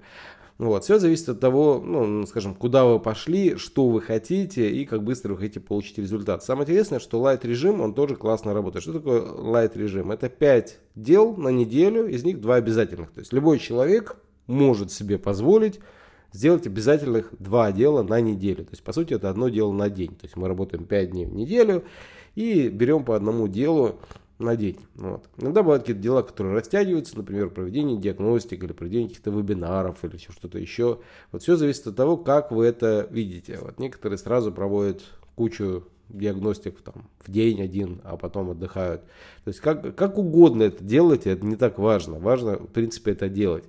Вот, 0.60 0.84
все 0.84 1.00
зависит 1.00 1.30
от 1.30 1.40
того, 1.40 1.82
ну, 1.82 2.26
скажем, 2.28 2.54
куда 2.54 2.84
вы 2.84 3.00
пошли, 3.00 3.56
что 3.56 3.88
вы 3.88 4.02
хотите 4.02 4.70
и 4.70 4.84
как 4.84 5.04
быстро 5.04 5.32
вы 5.32 5.38
хотите 5.38 5.62
получить 5.62 5.98
результат. 5.98 6.44
Самое 6.44 6.66
интересное, 6.66 7.00
что 7.00 7.26
light 7.26 7.48
режим, 7.48 7.80
он 7.80 7.94
тоже 7.94 8.18
классно 8.18 8.54
работает. 8.54 8.84
Что 8.84 8.92
такое 8.92 9.22
light 9.22 9.72
режим? 9.76 10.12
Это 10.12 10.28
5 10.28 10.78
дел 10.96 11.34
на 11.38 11.48
неделю, 11.48 12.10
из 12.10 12.26
них 12.26 12.42
2 12.42 12.56
обязательных. 12.56 13.12
То 13.12 13.22
есть 13.22 13.32
любой 13.32 13.58
человек 13.58 14.18
может 14.48 14.92
себе 14.92 15.18
позволить 15.18 15.80
сделать 16.34 16.68
обязательных 16.68 17.30
2 17.40 17.72
дела 17.72 18.04
на 18.04 18.20
неделю. 18.20 18.66
То 18.66 18.72
есть, 18.72 18.84
по 18.84 18.92
сути, 18.92 19.14
это 19.14 19.30
одно 19.30 19.48
дело 19.48 19.72
на 19.72 19.90
день. 19.90 20.10
То 20.10 20.26
есть, 20.26 20.36
мы 20.36 20.50
работаем 20.50 20.84
5 20.84 21.12
дней 21.12 21.26
в 21.26 21.34
неделю 21.34 21.86
и 22.36 22.68
берем 22.68 23.06
по 23.06 23.16
одному 23.16 23.48
делу 23.48 23.96
на 24.40 24.56
день. 24.56 24.80
Вот. 24.96 25.30
Иногда 25.38 25.62
бывают 25.62 25.84
какие-то 25.84 26.02
дела, 26.02 26.22
которые 26.22 26.56
растягиваются, 26.56 27.18
например, 27.18 27.50
проведение 27.50 27.98
диагностики 27.98 28.64
или 28.64 28.72
проведение 28.72 29.10
каких-то 29.10 29.32
вебинаров 29.32 30.04
или 30.04 30.18
что-то 30.18 30.58
еще. 30.58 31.00
Вот 31.32 31.44
все 31.44 31.58
зависит 31.58 31.88
от 31.88 31.96
того, 31.96 32.18
как 32.18 32.52
вы 32.52 32.66
это 32.66 33.08
видите. 33.12 33.60
Вот 33.62 33.80
некоторые 33.80 34.18
сразу 34.18 34.52
проводят 34.52 35.04
кучу 35.36 35.84
диагностик 36.08 36.82
там, 36.82 37.08
в 37.20 37.30
день 37.30 37.62
один, 37.62 38.02
а 38.04 38.18
потом 38.18 38.50
отдыхают. 38.50 39.02
То 39.44 39.50
есть 39.50 39.60
как, 39.60 39.96
как 39.96 40.18
угодно 40.18 40.64
это 40.64 40.84
делайте, 40.84 41.32
это 41.32 41.46
не 41.46 41.56
так 41.56 41.78
важно. 41.78 42.18
Важно, 42.18 42.58
в 42.58 42.68
принципе, 42.68 43.12
это 43.12 43.30
делать. 43.30 43.66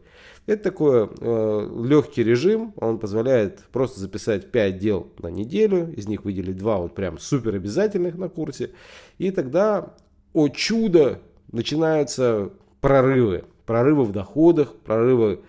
Это 0.46 0.62
такой 0.62 1.08
э, 1.20 1.84
легкий 1.84 2.24
режим, 2.24 2.72
он 2.76 2.98
позволяет 2.98 3.58
просто 3.72 4.00
записать 4.00 4.50
5 4.50 4.78
дел 4.78 5.12
на 5.18 5.28
неделю, 5.28 5.92
из 5.92 6.08
них 6.08 6.24
выделить 6.24 6.56
2 6.56 6.78
вот 6.78 6.94
прям 6.94 7.18
супер 7.18 7.54
обязательных 7.54 8.16
на 8.16 8.28
курсе, 8.28 8.70
и 9.18 9.30
тогда 9.30 9.94
о 10.32 10.48
чудо, 10.48 11.20
начинаются 11.52 12.50
прорывы. 12.80 13.44
Прорывы 13.66 14.04
в 14.04 14.12
доходах, 14.12 14.74
прорывы 14.74 15.40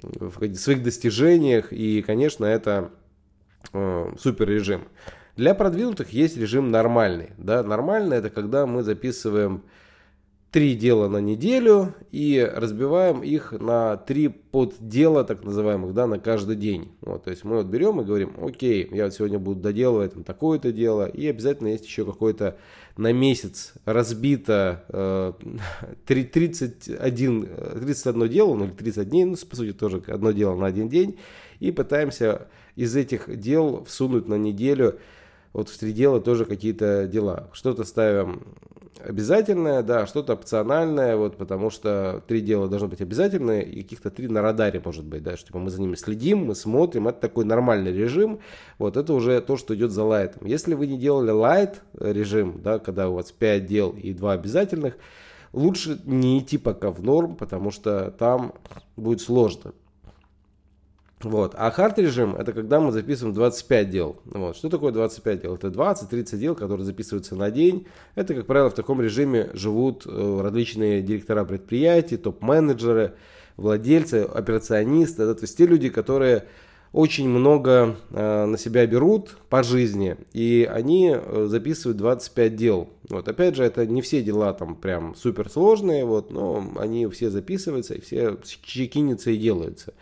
в 0.00 0.54
своих 0.56 0.82
достижениях. 0.82 1.72
И, 1.72 2.02
конечно, 2.02 2.44
это 2.44 2.90
э, 3.72 4.12
супер 4.18 4.48
режим. 4.48 4.82
Для 5.36 5.54
продвинутых 5.54 6.12
есть 6.12 6.36
режим 6.36 6.70
нормальный. 6.70 7.30
Да? 7.38 7.62
Нормальный 7.62 8.18
это 8.18 8.30
когда 8.30 8.66
мы 8.66 8.82
записываем 8.82 9.62
три 10.54 10.76
дела 10.76 11.08
на 11.08 11.16
неделю 11.16 11.96
и 12.12 12.38
разбиваем 12.40 13.24
их 13.24 13.50
на 13.50 13.96
три 13.96 14.28
поддела, 14.28 15.24
так 15.24 15.42
называемых, 15.42 15.92
да, 15.94 16.06
на 16.06 16.20
каждый 16.20 16.54
день. 16.54 16.92
Вот, 17.00 17.24
то 17.24 17.30
есть 17.30 17.42
мы 17.42 17.56
вот 17.56 17.66
берем 17.66 18.00
и 18.00 18.04
говорим, 18.04 18.34
окей, 18.40 18.88
я 18.92 19.06
вот 19.06 19.14
сегодня 19.14 19.40
буду 19.40 19.60
доделывать 19.60 20.14
там 20.14 20.22
такое-то 20.22 20.70
дело, 20.70 21.06
и 21.06 21.26
обязательно 21.26 21.68
есть 21.68 21.86
еще 21.86 22.04
какой-то 22.04 22.56
на 22.96 23.12
месяц 23.12 23.74
разбито 23.84 24.84
э, 24.88 25.32
31, 26.06 27.48
31 27.74 28.28
дело, 28.28 28.54
ну 28.54 28.64
или 28.66 28.72
30 28.72 29.08
дней, 29.08 29.24
ну 29.24 29.36
по 29.36 29.56
сути 29.56 29.72
тоже 29.72 30.02
одно 30.06 30.32
дело 30.32 30.56
на 30.56 30.66
один 30.66 30.88
день, 30.88 31.18
и 31.60 31.72
пытаемся 31.72 32.48
из 32.76 32.94
этих 32.94 33.38
дел 33.38 33.84
всунуть 33.84 34.28
на 34.28 34.34
неделю 34.34 34.98
вот 35.52 35.68
в 35.68 35.78
три 35.78 35.92
дела 35.92 36.20
тоже 36.20 36.44
какие-то 36.44 37.06
дела. 37.06 37.48
Что-то 37.52 37.84
ставим 37.84 38.42
обязательное, 39.00 39.82
да, 39.82 40.06
что-то 40.06 40.34
опциональное, 40.34 41.16
вот, 41.16 41.36
потому 41.36 41.70
что 41.70 42.22
три 42.26 42.40
дела 42.40 42.68
должно 42.68 42.88
быть 42.88 43.00
обязательные, 43.00 43.64
и 43.64 43.82
каких-то 43.82 44.10
три 44.10 44.28
на 44.28 44.42
радаре, 44.42 44.80
может 44.84 45.04
быть, 45.04 45.22
да, 45.22 45.36
что 45.36 45.48
типа, 45.48 45.58
мы 45.58 45.70
за 45.70 45.80
ними 45.80 45.94
следим, 45.94 46.46
мы 46.46 46.54
смотрим, 46.54 47.08
это 47.08 47.20
такой 47.20 47.44
нормальный 47.44 47.92
режим, 47.92 48.40
вот, 48.78 48.96
это 48.96 49.12
уже 49.14 49.40
то, 49.40 49.56
что 49.56 49.74
идет 49.74 49.90
за 49.90 50.04
лайтом. 50.04 50.46
Если 50.46 50.74
вы 50.74 50.86
не 50.86 50.98
делали 50.98 51.30
лайт 51.30 51.82
режим, 51.98 52.60
да, 52.62 52.78
когда 52.78 53.08
у 53.08 53.14
вас 53.14 53.32
5 53.32 53.66
дел 53.66 53.90
и 53.90 54.12
2 54.12 54.32
обязательных, 54.32 54.96
лучше 55.52 56.00
не 56.04 56.38
идти 56.40 56.58
пока 56.58 56.90
в 56.90 57.02
норм, 57.02 57.36
потому 57.36 57.70
что 57.70 58.10
там 58.18 58.54
будет 58.96 59.20
сложно. 59.20 59.72
Вот. 61.24 61.54
А 61.56 61.70
хард 61.70 61.98
режим 61.98 62.36
это 62.36 62.52
когда 62.52 62.80
мы 62.80 62.92
записываем 62.92 63.34
25 63.34 63.90
дел. 63.90 64.16
Вот. 64.26 64.56
Что 64.56 64.68
такое 64.68 64.92
25 64.92 65.42
дел? 65.42 65.54
Это 65.54 65.68
20-30 65.68 66.36
дел, 66.36 66.54
которые 66.54 66.84
записываются 66.84 67.34
на 67.34 67.50
день. 67.50 67.86
Это, 68.14 68.34
как 68.34 68.46
правило, 68.46 68.70
в 68.70 68.74
таком 68.74 69.00
режиме 69.00 69.50
живут 69.54 70.06
э, 70.06 70.40
различные 70.42 71.02
директора 71.02 71.44
предприятий, 71.44 72.18
топ-менеджеры, 72.18 73.14
владельцы, 73.56 74.22
операционисты. 74.22 75.26
Да, 75.26 75.34
то 75.34 75.42
есть 75.42 75.56
те 75.56 75.66
люди, 75.66 75.88
которые 75.88 76.44
очень 76.92 77.28
много 77.28 77.96
э, 78.10 78.44
на 78.44 78.56
себя 78.56 78.86
берут 78.86 79.36
по 79.48 79.64
жизни, 79.64 80.16
и 80.32 80.68
они 80.70 81.12
э, 81.12 81.46
записывают 81.48 81.96
25 81.96 82.54
дел. 82.54 82.88
Вот, 83.08 83.26
опять 83.26 83.56
же, 83.56 83.64
это 83.64 83.84
не 83.84 84.00
все 84.00 84.22
дела 84.22 84.52
там 84.52 84.76
прям 84.76 85.16
супер 85.16 85.50
сложные, 85.50 86.04
вот, 86.04 86.30
но 86.30 86.64
они 86.76 87.08
все 87.08 87.30
записываются, 87.30 87.94
и 87.94 88.00
все 88.00 88.38
чекинятся 88.44 89.32
и 89.32 89.36
делаются. 89.36 89.94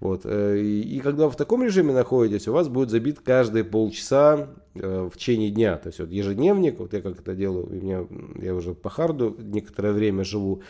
Вот. 0.00 0.22
Э, 0.24 0.58
и 0.58 1.00
когда 1.00 1.26
вы 1.26 1.32
в 1.32 1.36
таком 1.36 1.62
режиме 1.62 1.92
находитесь, 1.92 2.46
у 2.48 2.52
вас 2.52 2.68
будет 2.68 2.90
забит 2.90 3.20
каждые 3.20 3.64
полчаса 3.64 4.48
э, 4.74 5.08
в 5.12 5.16
течение 5.16 5.50
дня. 5.50 5.76
То 5.76 5.88
есть 5.88 5.98
вот 5.98 6.10
ежедневник, 6.10 6.78
вот 6.78 6.92
я 6.92 7.00
как 7.00 7.18
это 7.18 7.34
делаю, 7.34 7.66
у 7.66 7.70
меня, 7.70 8.06
я 8.40 8.54
уже 8.54 8.74
по 8.74 8.90
харду 8.90 9.36
некоторое 9.38 9.92
время 9.92 10.24
живу. 10.24 10.62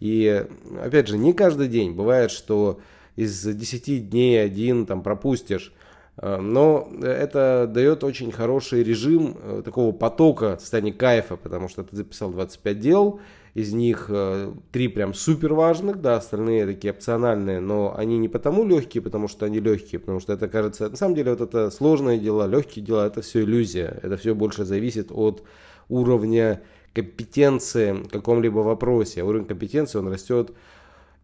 И 0.00 0.44
опять 0.82 1.08
же, 1.08 1.16
не 1.16 1.32
каждый 1.32 1.68
день. 1.68 1.92
Бывает, 1.92 2.30
что 2.30 2.80
из 3.16 3.42
10 3.42 4.10
дней 4.10 4.42
один 4.42 4.86
там 4.86 5.02
пропустишь. 5.02 5.72
Э, 6.16 6.38
но 6.38 6.88
это 7.02 7.70
дает 7.72 8.04
очень 8.04 8.32
хороший 8.32 8.82
режим 8.82 9.36
такого 9.64 9.92
потока, 9.92 10.58
состояния 10.60 10.92
кайфа, 10.92 11.36
потому 11.36 11.68
что 11.68 11.84
ты 11.84 11.96
записал 11.96 12.30
25 12.30 12.78
дел, 12.78 13.20
из 13.54 13.72
них 13.72 14.06
э, 14.08 14.52
три 14.72 14.88
прям 14.88 15.14
супер 15.14 15.54
важных, 15.54 16.00
да, 16.00 16.16
остальные 16.16 16.66
такие 16.66 16.92
опциональные, 16.92 17.60
но 17.60 17.94
они 17.96 18.18
не 18.18 18.28
потому 18.28 18.64
легкие, 18.66 19.00
потому 19.00 19.28
что 19.28 19.46
они 19.46 19.60
легкие, 19.60 20.00
потому 20.00 20.18
что 20.18 20.32
это 20.32 20.48
кажется, 20.48 20.88
на 20.88 20.96
самом 20.96 21.14
деле 21.14 21.30
вот 21.30 21.40
это 21.40 21.70
сложные 21.70 22.18
дела, 22.18 22.48
легкие 22.48 22.84
дела, 22.84 23.06
это 23.06 23.22
все 23.22 23.42
иллюзия, 23.44 23.96
это 24.02 24.16
все 24.16 24.34
больше 24.34 24.64
зависит 24.64 25.12
от 25.12 25.44
уровня 25.88 26.62
компетенции 26.92 27.92
в 27.92 28.08
каком-либо 28.08 28.58
вопросе. 28.58 29.22
Уровень 29.22 29.46
компетенции, 29.46 29.98
он 29.98 30.08
растет 30.12 30.52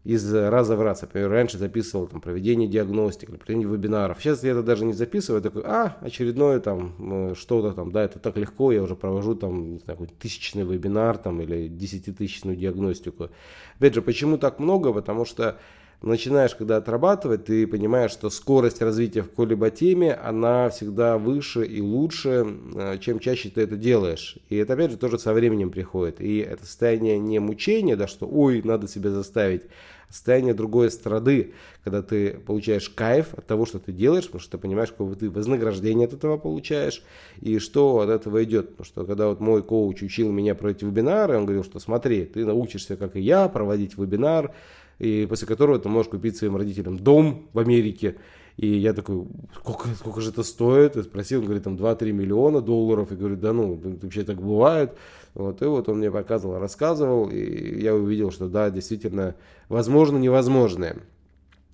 из 0.03 0.33
раза 0.33 0.75
в 0.75 0.81
раз. 0.81 1.01
Например, 1.01 1.29
раньше 1.29 1.57
записывал 1.57 2.07
там, 2.07 2.21
проведение 2.21 2.67
диагностики, 2.67 3.31
проведение 3.31 3.67
вебинаров. 3.67 4.19
Сейчас 4.19 4.43
я 4.43 4.51
это 4.51 4.63
даже 4.63 4.85
не 4.85 4.93
записываю, 4.93 5.41
такой, 5.41 5.63
а, 5.65 5.97
очередное 6.01 6.59
там 6.59 6.95
э, 7.31 7.35
что-то 7.35 7.73
там, 7.73 7.91
да, 7.91 8.03
это 8.03 8.17
так 8.17 8.35
легко, 8.37 8.71
я 8.71 8.81
уже 8.81 8.95
провожу 8.95 9.35
там, 9.35 9.79
знаю, 9.79 10.07
тысячный 10.19 10.63
вебинар 10.63 11.17
там 11.17 11.41
или 11.41 11.67
десятитысячную 11.67 12.57
диагностику. 12.57 13.29
Опять 13.77 13.93
же, 13.93 14.01
почему 14.01 14.37
так 14.37 14.59
много? 14.59 14.91
Потому 14.91 15.25
что 15.25 15.59
начинаешь, 16.01 16.55
когда 16.55 16.77
отрабатывать, 16.77 17.45
ты 17.45 17.67
понимаешь, 17.67 18.11
что 18.11 18.29
скорость 18.29 18.81
развития 18.81 19.21
в 19.21 19.29
какой-либо 19.29 19.69
теме, 19.69 20.13
она 20.13 20.69
всегда 20.69 21.17
выше 21.17 21.65
и 21.65 21.81
лучше, 21.81 22.47
э, 22.75 22.97
чем 22.99 23.19
чаще 23.19 23.49
ты 23.49 23.61
это 23.61 23.75
делаешь. 23.75 24.37
И 24.49 24.55
это, 24.55 24.73
опять 24.73 24.91
же, 24.91 24.97
тоже 24.97 25.19
со 25.19 25.33
временем 25.33 25.69
приходит. 25.69 26.21
И 26.21 26.39
это 26.39 26.65
состояние 26.65 27.19
не 27.19 27.39
мучения, 27.39 27.95
да, 27.95 28.07
что, 28.07 28.27
ой, 28.27 28.61
надо 28.63 28.87
себя 28.87 29.11
заставить, 29.11 29.63
состояние 30.11 30.53
другой 30.53 30.91
страды, 30.91 31.53
когда 31.83 32.01
ты 32.01 32.31
получаешь 32.31 32.89
кайф 32.89 33.33
от 33.33 33.45
того, 33.47 33.65
что 33.65 33.79
ты 33.79 33.91
делаешь, 33.91 34.25
потому 34.25 34.41
что 34.41 34.51
ты 34.51 34.57
понимаешь, 34.57 34.91
какое 34.91 35.15
ты 35.15 35.29
вознаграждение 35.29 36.05
от 36.05 36.13
этого 36.13 36.37
получаешь, 36.37 37.03
и 37.39 37.59
что 37.59 37.99
от 37.99 38.09
этого 38.09 38.43
идет. 38.43 38.71
Потому 38.71 38.85
что 38.85 39.05
когда 39.05 39.27
вот 39.29 39.39
мой 39.39 39.63
коуч 39.63 40.03
учил 40.03 40.31
меня 40.31 40.53
про 40.53 40.71
эти 40.71 40.83
вебинары, 40.83 41.37
он 41.37 41.45
говорил, 41.45 41.63
что 41.63 41.79
смотри, 41.79 42.25
ты 42.25 42.45
научишься, 42.45 42.97
как 42.97 43.15
и 43.15 43.21
я, 43.21 43.47
проводить 43.47 43.97
вебинар, 43.97 44.53
и 45.01 45.25
после 45.25 45.47
которого 45.47 45.79
ты 45.79 45.89
можешь 45.89 46.11
купить 46.11 46.37
своим 46.37 46.55
родителям 46.55 46.97
дом 46.97 47.49
в 47.53 47.59
Америке, 47.59 48.17
и 48.57 48.67
я 48.67 48.93
такой, 48.93 49.25
сколько, 49.55 49.87
сколько 49.95 50.21
же 50.21 50.29
это 50.29 50.43
стоит? 50.43 50.95
И 50.95 51.01
спросил, 51.01 51.39
он 51.39 51.45
говорит, 51.45 51.63
там 51.63 51.75
2-3 51.75 52.11
миллиона 52.11 52.61
долларов. 52.61 53.11
И 53.11 53.15
говорю, 53.15 53.35
да 53.35 53.53
ну, 53.53 53.79
вообще 54.01 54.23
так 54.23 54.39
бывает. 54.39 54.95
Вот, 55.33 55.61
и 55.63 55.65
вот 55.65 55.89
он 55.89 55.97
мне 55.97 56.11
показывал, 56.11 56.59
рассказывал, 56.59 57.29
и 57.29 57.81
я 57.81 57.95
увидел, 57.95 58.31
что 58.31 58.47
да, 58.47 58.69
действительно, 58.69 59.35
возможно 59.69 60.17
невозможное. 60.17 60.97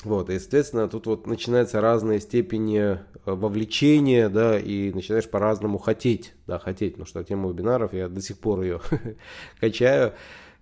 Вот, 0.03 0.29
и, 0.29 0.35
естественно, 0.35 0.87
тут 0.87 1.07
вот 1.07 1.27
начинаются 1.27 1.81
разные 1.81 2.21
степени 2.21 2.79
э, 2.79 2.97
вовлечения, 3.25 4.29
да, 4.29 4.57
и 4.57 4.93
начинаешь 4.93 5.27
по-разному 5.27 5.79
хотеть, 5.79 6.33
да, 6.45 6.59
хотеть, 6.59 6.93
потому 6.93 7.07
что 7.07 7.23
тему 7.23 7.49
вебинаров 7.49 7.93
я 7.93 8.07
до 8.07 8.21
сих 8.21 8.37
пор 8.37 8.61
ее 8.61 8.79
качаю. 9.59 10.13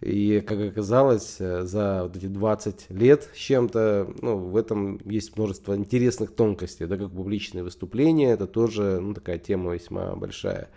И, 0.05 0.41
как 0.41 0.59
оказалось, 0.59 1.38
э, 1.39 1.63
за 1.63 2.03
вот 2.03 2.15
эти 2.15 2.27
20 2.27 2.91
лет 2.91 3.27
с 3.33 3.38
чем-то, 3.38 4.13
ну, 4.21 4.38
в 4.38 4.55
этом 4.55 5.00
есть 5.03 5.35
множество 5.35 5.75
интересных 5.75 6.31
тонкостей, 6.35 6.85
да, 6.85 6.95
как 6.95 7.09
публичные 7.09 7.63
выступления, 7.63 8.31
это 8.31 8.45
тоже, 8.45 9.00
ну, 9.01 9.15
такая 9.15 9.39
тема 9.39 9.74
весьма 9.74 10.15
большая. 10.15 10.69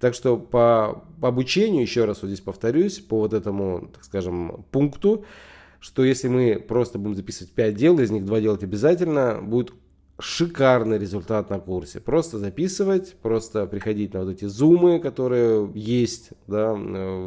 Так 0.00 0.12
что 0.12 0.36
по, 0.36 1.02
обучению, 1.22 1.80
еще 1.80 2.04
раз 2.04 2.20
вот 2.20 2.28
здесь 2.28 2.42
повторюсь, 2.42 2.98
по 2.98 3.20
вот 3.20 3.32
этому, 3.32 3.88
так 3.90 4.04
скажем, 4.04 4.66
пункту, 4.70 5.24
что 5.80 6.04
если 6.04 6.28
мы 6.28 6.60
просто 6.60 6.98
будем 6.98 7.14
записывать 7.14 7.52
5 7.54 7.74
дел, 7.74 7.98
из 7.98 8.10
них 8.10 8.26
2 8.26 8.40
делать 8.40 8.62
обязательно, 8.62 9.40
будет 9.40 9.72
шикарный 10.18 10.98
результат 10.98 11.48
на 11.50 11.60
курсе. 11.60 12.00
Просто 12.00 12.38
записывать, 12.38 13.14
просто 13.22 13.66
приходить 13.66 14.14
на 14.14 14.24
вот 14.24 14.30
эти 14.30 14.46
зумы, 14.46 14.98
которые 14.98 15.70
есть, 15.74 16.30
да, 16.46 16.76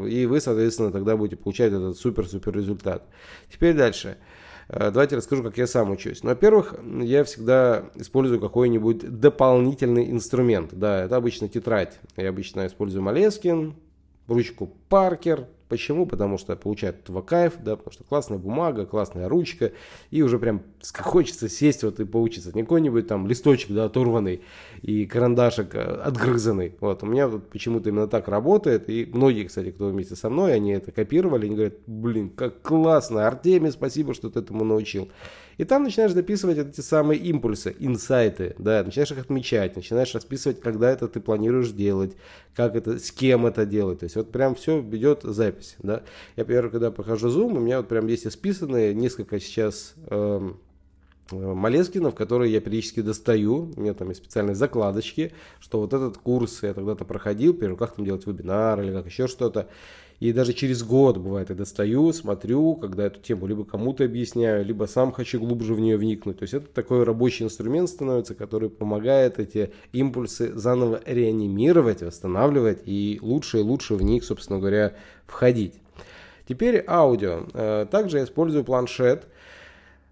и 0.08 0.26
вы, 0.26 0.42
соответственно, 0.42 0.92
тогда 0.92 1.16
будете 1.16 1.38
получать 1.38 1.72
этот 1.72 1.98
супер-супер 1.98 2.54
результат. 2.54 3.08
Теперь 3.50 3.76
дальше. 3.76 4.18
Э, 4.68 4.92
давайте 4.92 5.16
расскажу, 5.16 5.44
как 5.44 5.58
я 5.58 5.68
сам 5.68 5.92
учусь. 5.92 6.24
Ну, 6.24 6.30
во-первых, 6.30 6.76
я 7.02 7.24
всегда 7.24 7.90
использую 7.96 8.40
какой-нибудь 8.40 9.20
дополнительный 9.20 10.12
инструмент. 10.12 10.74
Да, 10.74 11.06
это 11.06 11.16
обычно 11.16 11.50
тетрадь. 11.50 12.00
Я 12.16 12.30
обычно 12.30 12.68
использую 12.68 13.04
Малескин, 13.04 13.76
ручку 14.28 14.74
Паркер, 14.90 15.48
Почему? 15.72 16.06
Потому 16.06 16.38
что 16.38 16.58
получают 16.58 17.00
этого 17.04 17.22
кайф, 17.22 17.54
да, 17.64 17.78
потому 17.78 17.94
что 17.94 18.04
классная 18.04 18.38
бумага, 18.38 18.86
классная 18.86 19.30
ручка, 19.30 19.72
и 20.10 20.22
уже 20.22 20.38
прям 20.38 20.64
хочется 20.94 21.48
сесть 21.48 21.84
вот 21.84 22.02
и 22.02 22.04
поучиться. 22.04 22.52
Не 22.54 22.64
какой-нибудь 22.64 23.08
там 23.08 23.26
листочек, 23.26 23.72
да, 23.72 23.86
оторванный 23.86 24.42
и 24.82 25.06
карандашик 25.06 25.74
э, 25.76 25.80
отгрызанный. 25.80 26.76
Вот, 26.82 27.04
у 27.04 27.06
меня 27.06 27.30
вот 27.30 27.50
почему-то 27.50 27.88
именно 27.88 28.10
так 28.10 28.28
работает, 28.28 28.90
и 28.90 29.10
многие, 29.14 29.46
кстати, 29.46 29.72
кто 29.72 29.88
вместе 29.88 30.18
со 30.18 30.30
мной, 30.30 30.56
они 30.56 30.74
это 30.74 30.92
копировали, 30.92 31.46
они 31.46 31.56
говорят, 31.56 31.76
блин, 31.88 32.30
как 32.32 32.62
классно, 32.62 33.26
Артемий, 33.26 33.72
спасибо, 33.72 34.14
что 34.14 34.30
ты 34.30 34.40
этому 34.40 34.66
научил. 34.66 35.08
И 35.62 35.64
там 35.64 35.84
начинаешь 35.84 36.14
записывать 36.14 36.58
эти 36.58 36.82
самые 36.82 37.20
импульсы, 37.20 37.76
инсайты, 37.78 38.56
да, 38.58 38.84
начинаешь 38.84 39.12
их 39.12 39.20
отмечать, 39.20 39.76
начинаешь 39.76 40.16
расписывать, 40.16 40.60
когда 40.60 40.90
это 40.90 41.08
ты 41.08 41.20
планируешь 41.20 41.70
делать, 41.70 42.16
как 42.56 42.76
это, 42.76 42.98
с 42.98 43.12
кем 43.12 43.46
это 43.46 43.66
делать. 43.68 44.00
То 44.00 44.06
есть 44.06 44.16
вот 44.16 44.32
прям 44.32 44.56
все 44.56 44.80
ведет 44.82 45.22
запись, 45.22 45.61
да. 45.80 46.04
Я, 46.36 46.44
например, 46.44 46.70
когда 46.70 46.92
прохожу 46.92 47.30
Zoom, 47.30 47.58
у 47.58 47.60
меня 47.60 47.78
вот 47.78 47.88
прям 47.88 48.08
есть 48.08 48.28
исписанные 48.28 48.94
несколько 48.94 49.40
сейчас 49.40 49.94
эм, 50.08 50.60
э, 51.32 51.36
Малескинов, 51.36 52.16
которые 52.16 52.52
я 52.52 52.62
периодически 52.62 53.02
достаю. 53.02 53.72
У 53.76 53.82
меня 53.82 53.94
там 53.94 54.10
есть 54.10 54.22
специальные 54.22 54.56
закладочки, 54.56 55.34
что 55.60 55.80
вот 55.80 55.94
этот 55.94 56.18
курс 56.18 56.64
я 56.64 56.74
когда-то 56.74 57.06
проходил, 57.06 57.54
например, 57.54 57.76
как 57.76 57.96
там 57.96 58.06
делать 58.06 58.26
вебинар 58.26 58.82
или 58.82 58.92
как 58.92 59.06
еще 59.06 59.28
что-то. 59.28 59.68
И 60.22 60.34
даже 60.34 60.54
через 60.54 60.84
год, 60.84 61.18
бывает, 61.18 61.50
я 61.50 61.56
достаю, 61.56 62.14
смотрю, 62.14 62.76
когда 62.76 63.08
эту 63.08 63.20
тему 63.20 63.48
либо 63.48 63.66
кому-то 63.66 64.06
объясняю, 64.06 64.64
либо 64.64 64.86
сам 64.86 65.12
хочу 65.12 65.40
глубже 65.40 65.74
в 65.74 65.80
нее 65.80 65.98
вникнуть. 65.98 66.38
То 66.38 66.44
есть 66.44 66.54
это 66.54 66.68
такой 66.68 67.04
рабочий 67.04 67.44
инструмент 67.44 67.90
становится, 67.90 68.36
который 68.36 68.70
помогает 68.70 69.40
эти 69.40 69.74
импульсы 69.94 70.54
заново 70.54 71.02
реанимировать, 71.08 72.04
восстанавливать 72.04 72.84
и 72.86 73.18
лучше 73.24 73.62
и 73.62 73.64
лучше 73.64 73.96
в 73.96 74.04
них, 74.04 74.24
собственно 74.24 74.60
говоря, 74.60 74.94
входить. 75.26 75.74
Теперь 76.48 76.84
аудио. 76.88 77.48
Э, 77.56 77.88
также 77.90 78.20
я 78.20 78.26
использую 78.26 78.64
планшет 78.64 79.26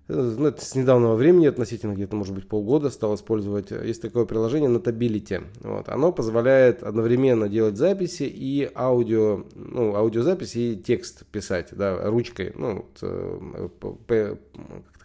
это 0.09 0.65
с 0.65 0.73
недавнего 0.73 1.13
времени, 1.13 1.45
относительно 1.45 1.93
где-то, 1.93 2.15
может 2.15 2.33
быть, 2.33 2.47
полгода 2.47 2.89
стал 2.89 3.13
использовать. 3.15 3.69
Есть 3.69 4.01
такое 4.01 4.25
приложение 4.25 4.69
Notability. 4.69 5.45
Вот. 5.61 5.87
Оно 5.87 6.11
позволяет 6.11 6.81
одновременно 6.81 7.47
делать 7.47 7.77
записи 7.77 8.23
и 8.23 8.69
аудио, 8.73 9.45
ну, 9.53 9.95
аудиозапись 9.95 10.55
и 10.55 10.75
текст 10.75 11.25
писать, 11.27 11.69
да, 11.71 12.09
ручкой. 12.09 12.53
Ну, 12.55 12.85
вот, 13.01 13.97
э, 14.09 14.35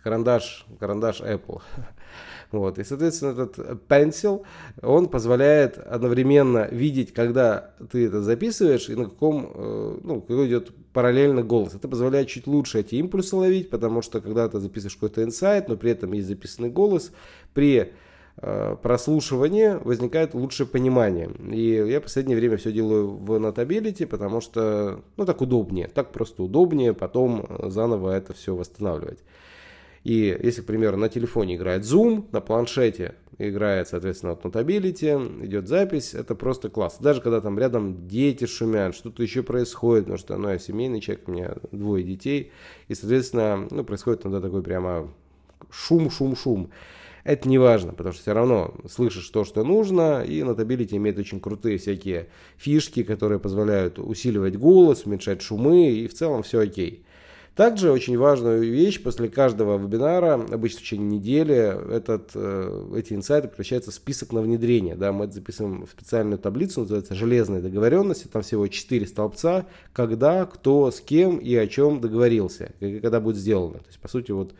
карандаш, 0.02 0.66
карандаш 0.80 1.20
Apple. 1.20 1.60
Вот. 2.54 2.78
И, 2.78 2.84
соответственно, 2.84 3.32
этот 3.32 3.58
Pencil, 3.88 4.44
он 4.80 5.08
позволяет 5.08 5.76
одновременно 5.78 6.68
видеть, 6.70 7.12
когда 7.12 7.74
ты 7.90 8.06
это 8.06 8.22
записываешь 8.22 8.88
и 8.88 8.94
на 8.94 9.06
каком, 9.06 9.50
э, 9.52 9.98
ну, 10.04 10.20
какой 10.20 10.46
идет 10.46 10.70
параллельно 10.92 11.42
голос. 11.42 11.74
Это 11.74 11.88
позволяет 11.88 12.28
чуть 12.28 12.46
лучше 12.46 12.78
эти 12.80 12.94
импульсы 12.94 13.34
ловить, 13.34 13.70
потому 13.70 14.02
что 14.02 14.20
когда 14.20 14.48
ты 14.48 14.60
записываешь 14.60 14.94
какой-то 14.94 15.24
инсайт, 15.24 15.68
но 15.68 15.76
при 15.76 15.90
этом 15.90 16.12
есть 16.12 16.28
записанный 16.28 16.70
голос, 16.70 17.10
при 17.54 17.92
э, 18.36 18.76
прослушивании 18.80 19.76
возникает 19.82 20.34
лучшее 20.34 20.68
понимание. 20.68 21.32
И 21.50 21.72
я 21.72 21.98
в 21.98 22.04
последнее 22.04 22.36
время 22.36 22.56
все 22.56 22.70
делаю 22.70 23.16
в 23.16 23.32
Notability, 23.32 24.06
потому 24.06 24.40
что, 24.40 25.00
ну, 25.16 25.26
так 25.26 25.40
удобнее. 25.40 25.88
Так 25.88 26.12
просто 26.12 26.44
удобнее 26.44 26.94
потом 26.94 27.48
заново 27.64 28.10
это 28.10 28.32
все 28.32 28.54
восстанавливать. 28.54 29.18
И 30.04 30.38
если, 30.42 30.60
к 30.60 30.66
примеру, 30.66 30.98
на 30.98 31.08
телефоне 31.08 31.56
играет 31.56 31.82
Zoom, 31.82 32.26
на 32.30 32.40
планшете 32.40 33.14
играет, 33.38 33.88
соответственно, 33.88 34.34
вот 34.34 34.44
Notability, 34.44 35.44
идет 35.46 35.66
запись, 35.66 36.14
это 36.14 36.34
просто 36.34 36.68
класс. 36.68 36.98
Даже 37.00 37.20
когда 37.20 37.40
там 37.40 37.58
рядом 37.58 38.06
дети 38.06 38.46
шумят, 38.46 38.94
что-то 38.94 39.22
еще 39.22 39.42
происходит, 39.42 40.04
потому 40.04 40.18
что 40.18 40.36
ну, 40.36 40.50
я 40.50 40.58
семейный 40.58 41.00
человек, 41.00 41.28
у 41.28 41.32
меня 41.32 41.54
двое 41.72 42.04
детей, 42.04 42.52
и, 42.88 42.94
соответственно, 42.94 43.66
ну, 43.70 43.82
происходит 43.82 44.24
иногда 44.24 44.40
такой 44.40 44.62
прямо 44.62 45.10
шум, 45.70 46.10
шум, 46.10 46.36
шум. 46.36 46.70
Это 47.24 47.48
не 47.48 47.56
важно, 47.56 47.92
потому 47.92 48.12
что 48.12 48.20
все 48.20 48.34
равно 48.34 48.74
слышишь 48.88 49.28
то, 49.30 49.44
что 49.44 49.64
нужно, 49.64 50.22
и 50.22 50.40
Notability 50.40 50.96
имеет 50.96 51.18
очень 51.18 51.40
крутые 51.40 51.78
всякие 51.78 52.28
фишки, 52.58 53.02
которые 53.02 53.40
позволяют 53.40 53.98
усиливать 53.98 54.56
голос, 54.56 55.06
уменьшать 55.06 55.40
шумы, 55.40 55.90
и 55.90 56.06
в 56.06 56.12
целом 56.12 56.42
все 56.42 56.60
окей. 56.60 57.03
Также 57.54 57.92
очень 57.92 58.18
важную 58.18 58.64
вещь 58.64 59.00
после 59.00 59.28
каждого 59.28 59.78
вебинара, 59.78 60.34
обычно 60.34 60.80
в 60.80 60.82
течение 60.82 61.18
недели, 61.18 61.94
этот, 61.94 62.32
э, 62.34 62.94
эти 62.96 63.12
инсайты 63.12 63.46
превращаются 63.46 63.92
в 63.92 63.94
список 63.94 64.32
на 64.32 64.40
внедрение. 64.40 64.96
Да, 64.96 65.12
мы 65.12 65.26
это 65.26 65.34
записываем 65.34 65.86
в 65.86 65.90
специальную 65.90 66.40
таблицу, 66.40 66.80
называется 66.80 67.14
«Железные 67.14 67.62
договоренности». 67.62 68.26
Там 68.26 68.42
всего 68.42 68.66
4 68.66 69.06
столбца, 69.06 69.66
когда, 69.92 70.46
кто, 70.46 70.90
с 70.90 71.00
кем 71.00 71.38
и 71.38 71.54
о 71.54 71.68
чем 71.68 72.00
договорился, 72.00 72.72
когда 72.80 73.20
будет 73.20 73.36
сделано. 73.36 73.78
То 73.78 73.86
есть, 73.86 74.00
по 74.00 74.08
сути, 74.08 74.32
вот 74.32 74.52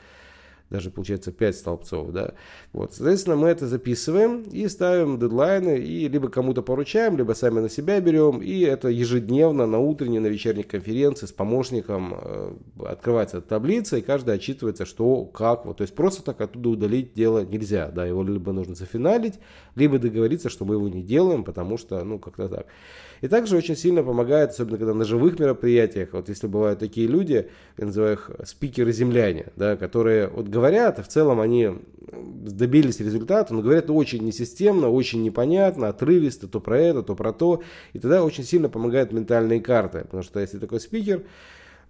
даже 0.75 0.91
получается 0.91 1.31
5 1.31 1.57
столбцов, 1.57 2.11
да. 2.11 2.35
Вот, 2.73 2.95
соответственно, 2.95 3.37
мы 3.37 3.49
это 3.49 3.69
записываем 3.69 4.43
и 4.43 4.67
ставим 4.67 5.21
дедлайны, 5.21 5.79
и 5.79 6.09
либо 6.09 6.29
кому-то 6.29 6.63
поручаем, 6.63 7.17
либо 7.17 7.33
сами 7.35 7.61
на 7.61 7.69
себя 7.69 8.01
берем, 8.01 8.43
и 8.43 8.61
это 8.63 8.89
ежедневно 8.89 9.67
на 9.67 9.79
утренней, 9.79 10.19
на 10.19 10.27
вечерней 10.27 10.65
конференции 10.65 11.27
с 11.27 11.33
помощником 11.33 12.15
э, 12.17 12.55
открывается 12.87 13.41
таблица, 13.41 13.99
и 13.99 14.03
каждый 14.03 14.35
отчитывается, 14.35 14.85
что, 14.85 15.25
как, 15.27 15.65
вот, 15.65 15.77
то 15.77 15.83
есть 15.83 15.95
просто 15.95 16.25
так 16.25 16.41
оттуда 16.41 16.71
удалить 16.71 17.15
дело 17.15 17.45
нельзя, 17.45 17.93
да, 17.95 18.05
его 18.05 18.25
либо 18.25 18.51
нужно 18.53 18.75
зафиналить, 18.75 19.35
либо 19.77 20.01
договориться, 20.01 20.49
что 20.49 20.65
мы 20.65 20.75
его 20.75 20.89
не 20.89 21.03
делаем, 21.03 21.45
потому 21.45 21.79
что, 21.79 22.03
ну, 22.03 22.19
как-то 22.19 22.49
так. 22.49 22.67
И 23.21 23.29
также 23.29 23.57
очень 23.57 23.77
сильно 23.77 24.03
помогает, 24.03 24.51
особенно 24.51 24.77
когда 24.77 24.93
на 24.93 25.05
живых 25.05 25.39
мероприятиях, 25.39 26.11
вот 26.13 26.29
если 26.29 26.47
бывают 26.47 26.79
такие 26.79 27.07
люди, 27.07 27.49
я 27.79 27.87
называю 27.87 28.15
их 28.15 28.31
спикеры-земляне, 28.45 29.47
да, 29.57 29.77
которые 29.77 30.29
вот 30.29 30.49
говорят, 30.49 30.63
и 30.98 31.03
в 31.03 31.09
целом 31.09 31.40
они 31.40 31.70
добились 32.12 33.00
результата, 33.00 33.53
но 33.53 33.62
говорят 33.62 33.90
очень 33.90 34.24
несистемно, 34.24 34.88
очень 34.88 35.22
непонятно, 35.22 35.88
отрывисто, 35.88 36.48
то 36.48 36.61
про 36.61 36.79
это, 36.79 37.03
то 37.03 37.14
про 37.14 37.33
то. 37.33 37.62
И 37.92 37.98
тогда 37.98 38.24
очень 38.24 38.44
сильно 38.44 38.68
помогают 38.68 39.12
ментальные 39.12 39.61
карты, 39.61 40.00
потому 40.00 40.22
что 40.22 40.40
если 40.40 40.59
такой 40.59 40.81
спикер, 40.81 41.24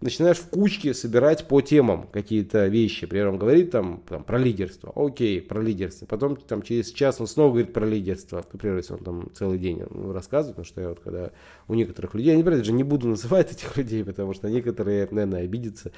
начинаешь 0.00 0.38
в 0.38 0.48
кучке 0.48 0.94
собирать 0.94 1.46
по 1.48 1.60
темам 1.60 2.08
какие-то 2.12 2.66
вещи. 2.66 3.04
Например, 3.04 3.28
он 3.28 3.38
говорит 3.38 3.70
там, 3.70 4.02
там 4.08 4.24
про 4.24 4.38
лидерство. 4.38 4.92
Окей, 4.94 5.40
про 5.40 5.60
лидерство. 5.60 6.06
Потом 6.06 6.36
там 6.36 6.62
через 6.62 6.90
час 6.92 7.20
он 7.20 7.26
снова 7.26 7.50
говорит 7.50 7.72
про 7.72 7.86
лидерство. 7.86 8.44
Например, 8.52 8.76
если 8.76 8.94
он 8.94 9.00
там 9.00 9.30
целый 9.34 9.58
день 9.58 9.82
рассказывает, 10.12 10.56
потому 10.56 10.66
что 10.66 10.80
я 10.80 10.88
вот 10.88 11.00
когда 11.00 11.30
у 11.68 11.74
некоторых 11.74 12.14
людей, 12.14 12.36
я 12.36 12.36
не, 12.36 12.62
же 12.62 12.72
не 12.72 12.84
буду 12.84 13.08
называть 13.08 13.52
этих 13.52 13.76
людей, 13.76 14.04
потому 14.04 14.34
что 14.34 14.48
некоторые, 14.48 15.08
наверное, 15.10 15.42
обидятся. 15.42 15.92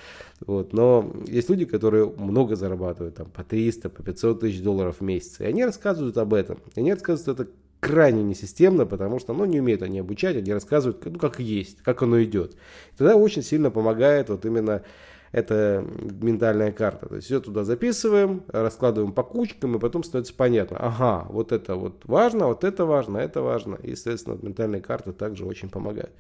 Вот. 0.46 0.72
Но 0.72 1.12
есть 1.26 1.48
люди, 1.48 1.64
которые 1.64 2.06
много 2.06 2.56
зарабатывают, 2.56 3.16
там 3.16 3.30
по 3.30 3.44
300, 3.44 3.88
по 3.88 4.02
500 4.02 4.40
тысяч 4.40 4.62
долларов 4.62 4.96
в 5.00 5.02
месяц. 5.02 5.40
И 5.40 5.44
они 5.44 5.64
рассказывают 5.64 6.16
об 6.18 6.35
этом. 6.35 6.59
И 6.74 6.80
они 6.80 6.92
рассказывают 6.92 7.40
это 7.40 7.50
крайне 7.80 8.22
несистемно, 8.22 8.86
потому 8.86 9.18
что 9.18 9.32
ну, 9.32 9.44
не 9.44 9.60
умеют 9.60 9.82
они 9.82 9.98
обучать, 9.98 10.36
они 10.36 10.52
рассказывают, 10.52 11.04
ну, 11.04 11.18
как 11.18 11.40
есть, 11.40 11.82
как 11.82 12.02
оно 12.02 12.22
идет. 12.22 12.56
Тогда 12.96 13.16
очень 13.16 13.42
сильно 13.42 13.70
помогает 13.70 14.28
вот 14.28 14.44
именно 14.44 14.82
эта 15.32 15.84
ментальная 16.22 16.72
карта. 16.72 17.08
То 17.08 17.16
есть 17.16 17.26
все 17.26 17.40
туда 17.40 17.64
записываем, 17.64 18.42
раскладываем 18.48 19.12
по 19.12 19.22
кучкам, 19.22 19.76
и 19.76 19.78
потом 19.78 20.02
становится 20.02 20.34
понятно, 20.34 20.78
ага, 20.78 21.26
вот 21.28 21.52
это 21.52 21.74
вот 21.74 22.02
важно, 22.04 22.46
вот 22.46 22.64
это 22.64 22.86
важно, 22.86 23.18
это 23.18 23.42
важно. 23.42 23.76
И, 23.82 23.90
естественно, 23.90 24.38
ментальная 24.40 24.80
карта 24.80 25.12
также 25.12 25.44
очень 25.44 25.68
помогает. 25.68 26.12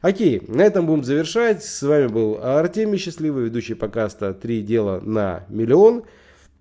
Окей, 0.00 0.42
на 0.48 0.62
этом 0.62 0.86
будем 0.86 1.04
завершать. 1.04 1.64
С 1.64 1.82
вами 1.82 2.08
был 2.08 2.38
Артемий 2.42 2.98
Счастливый, 2.98 3.44
ведущий 3.44 3.74
подкаста 3.74 4.34
«Три 4.34 4.62
дела 4.62 5.00
на 5.00 5.44
миллион». 5.48 6.04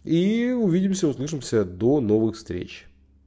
И 0.04 0.52
увидимся, 0.52 1.08
услышимся. 1.08 1.66
До 1.66 2.00
новых 2.00 2.36
встреч. 2.36 2.86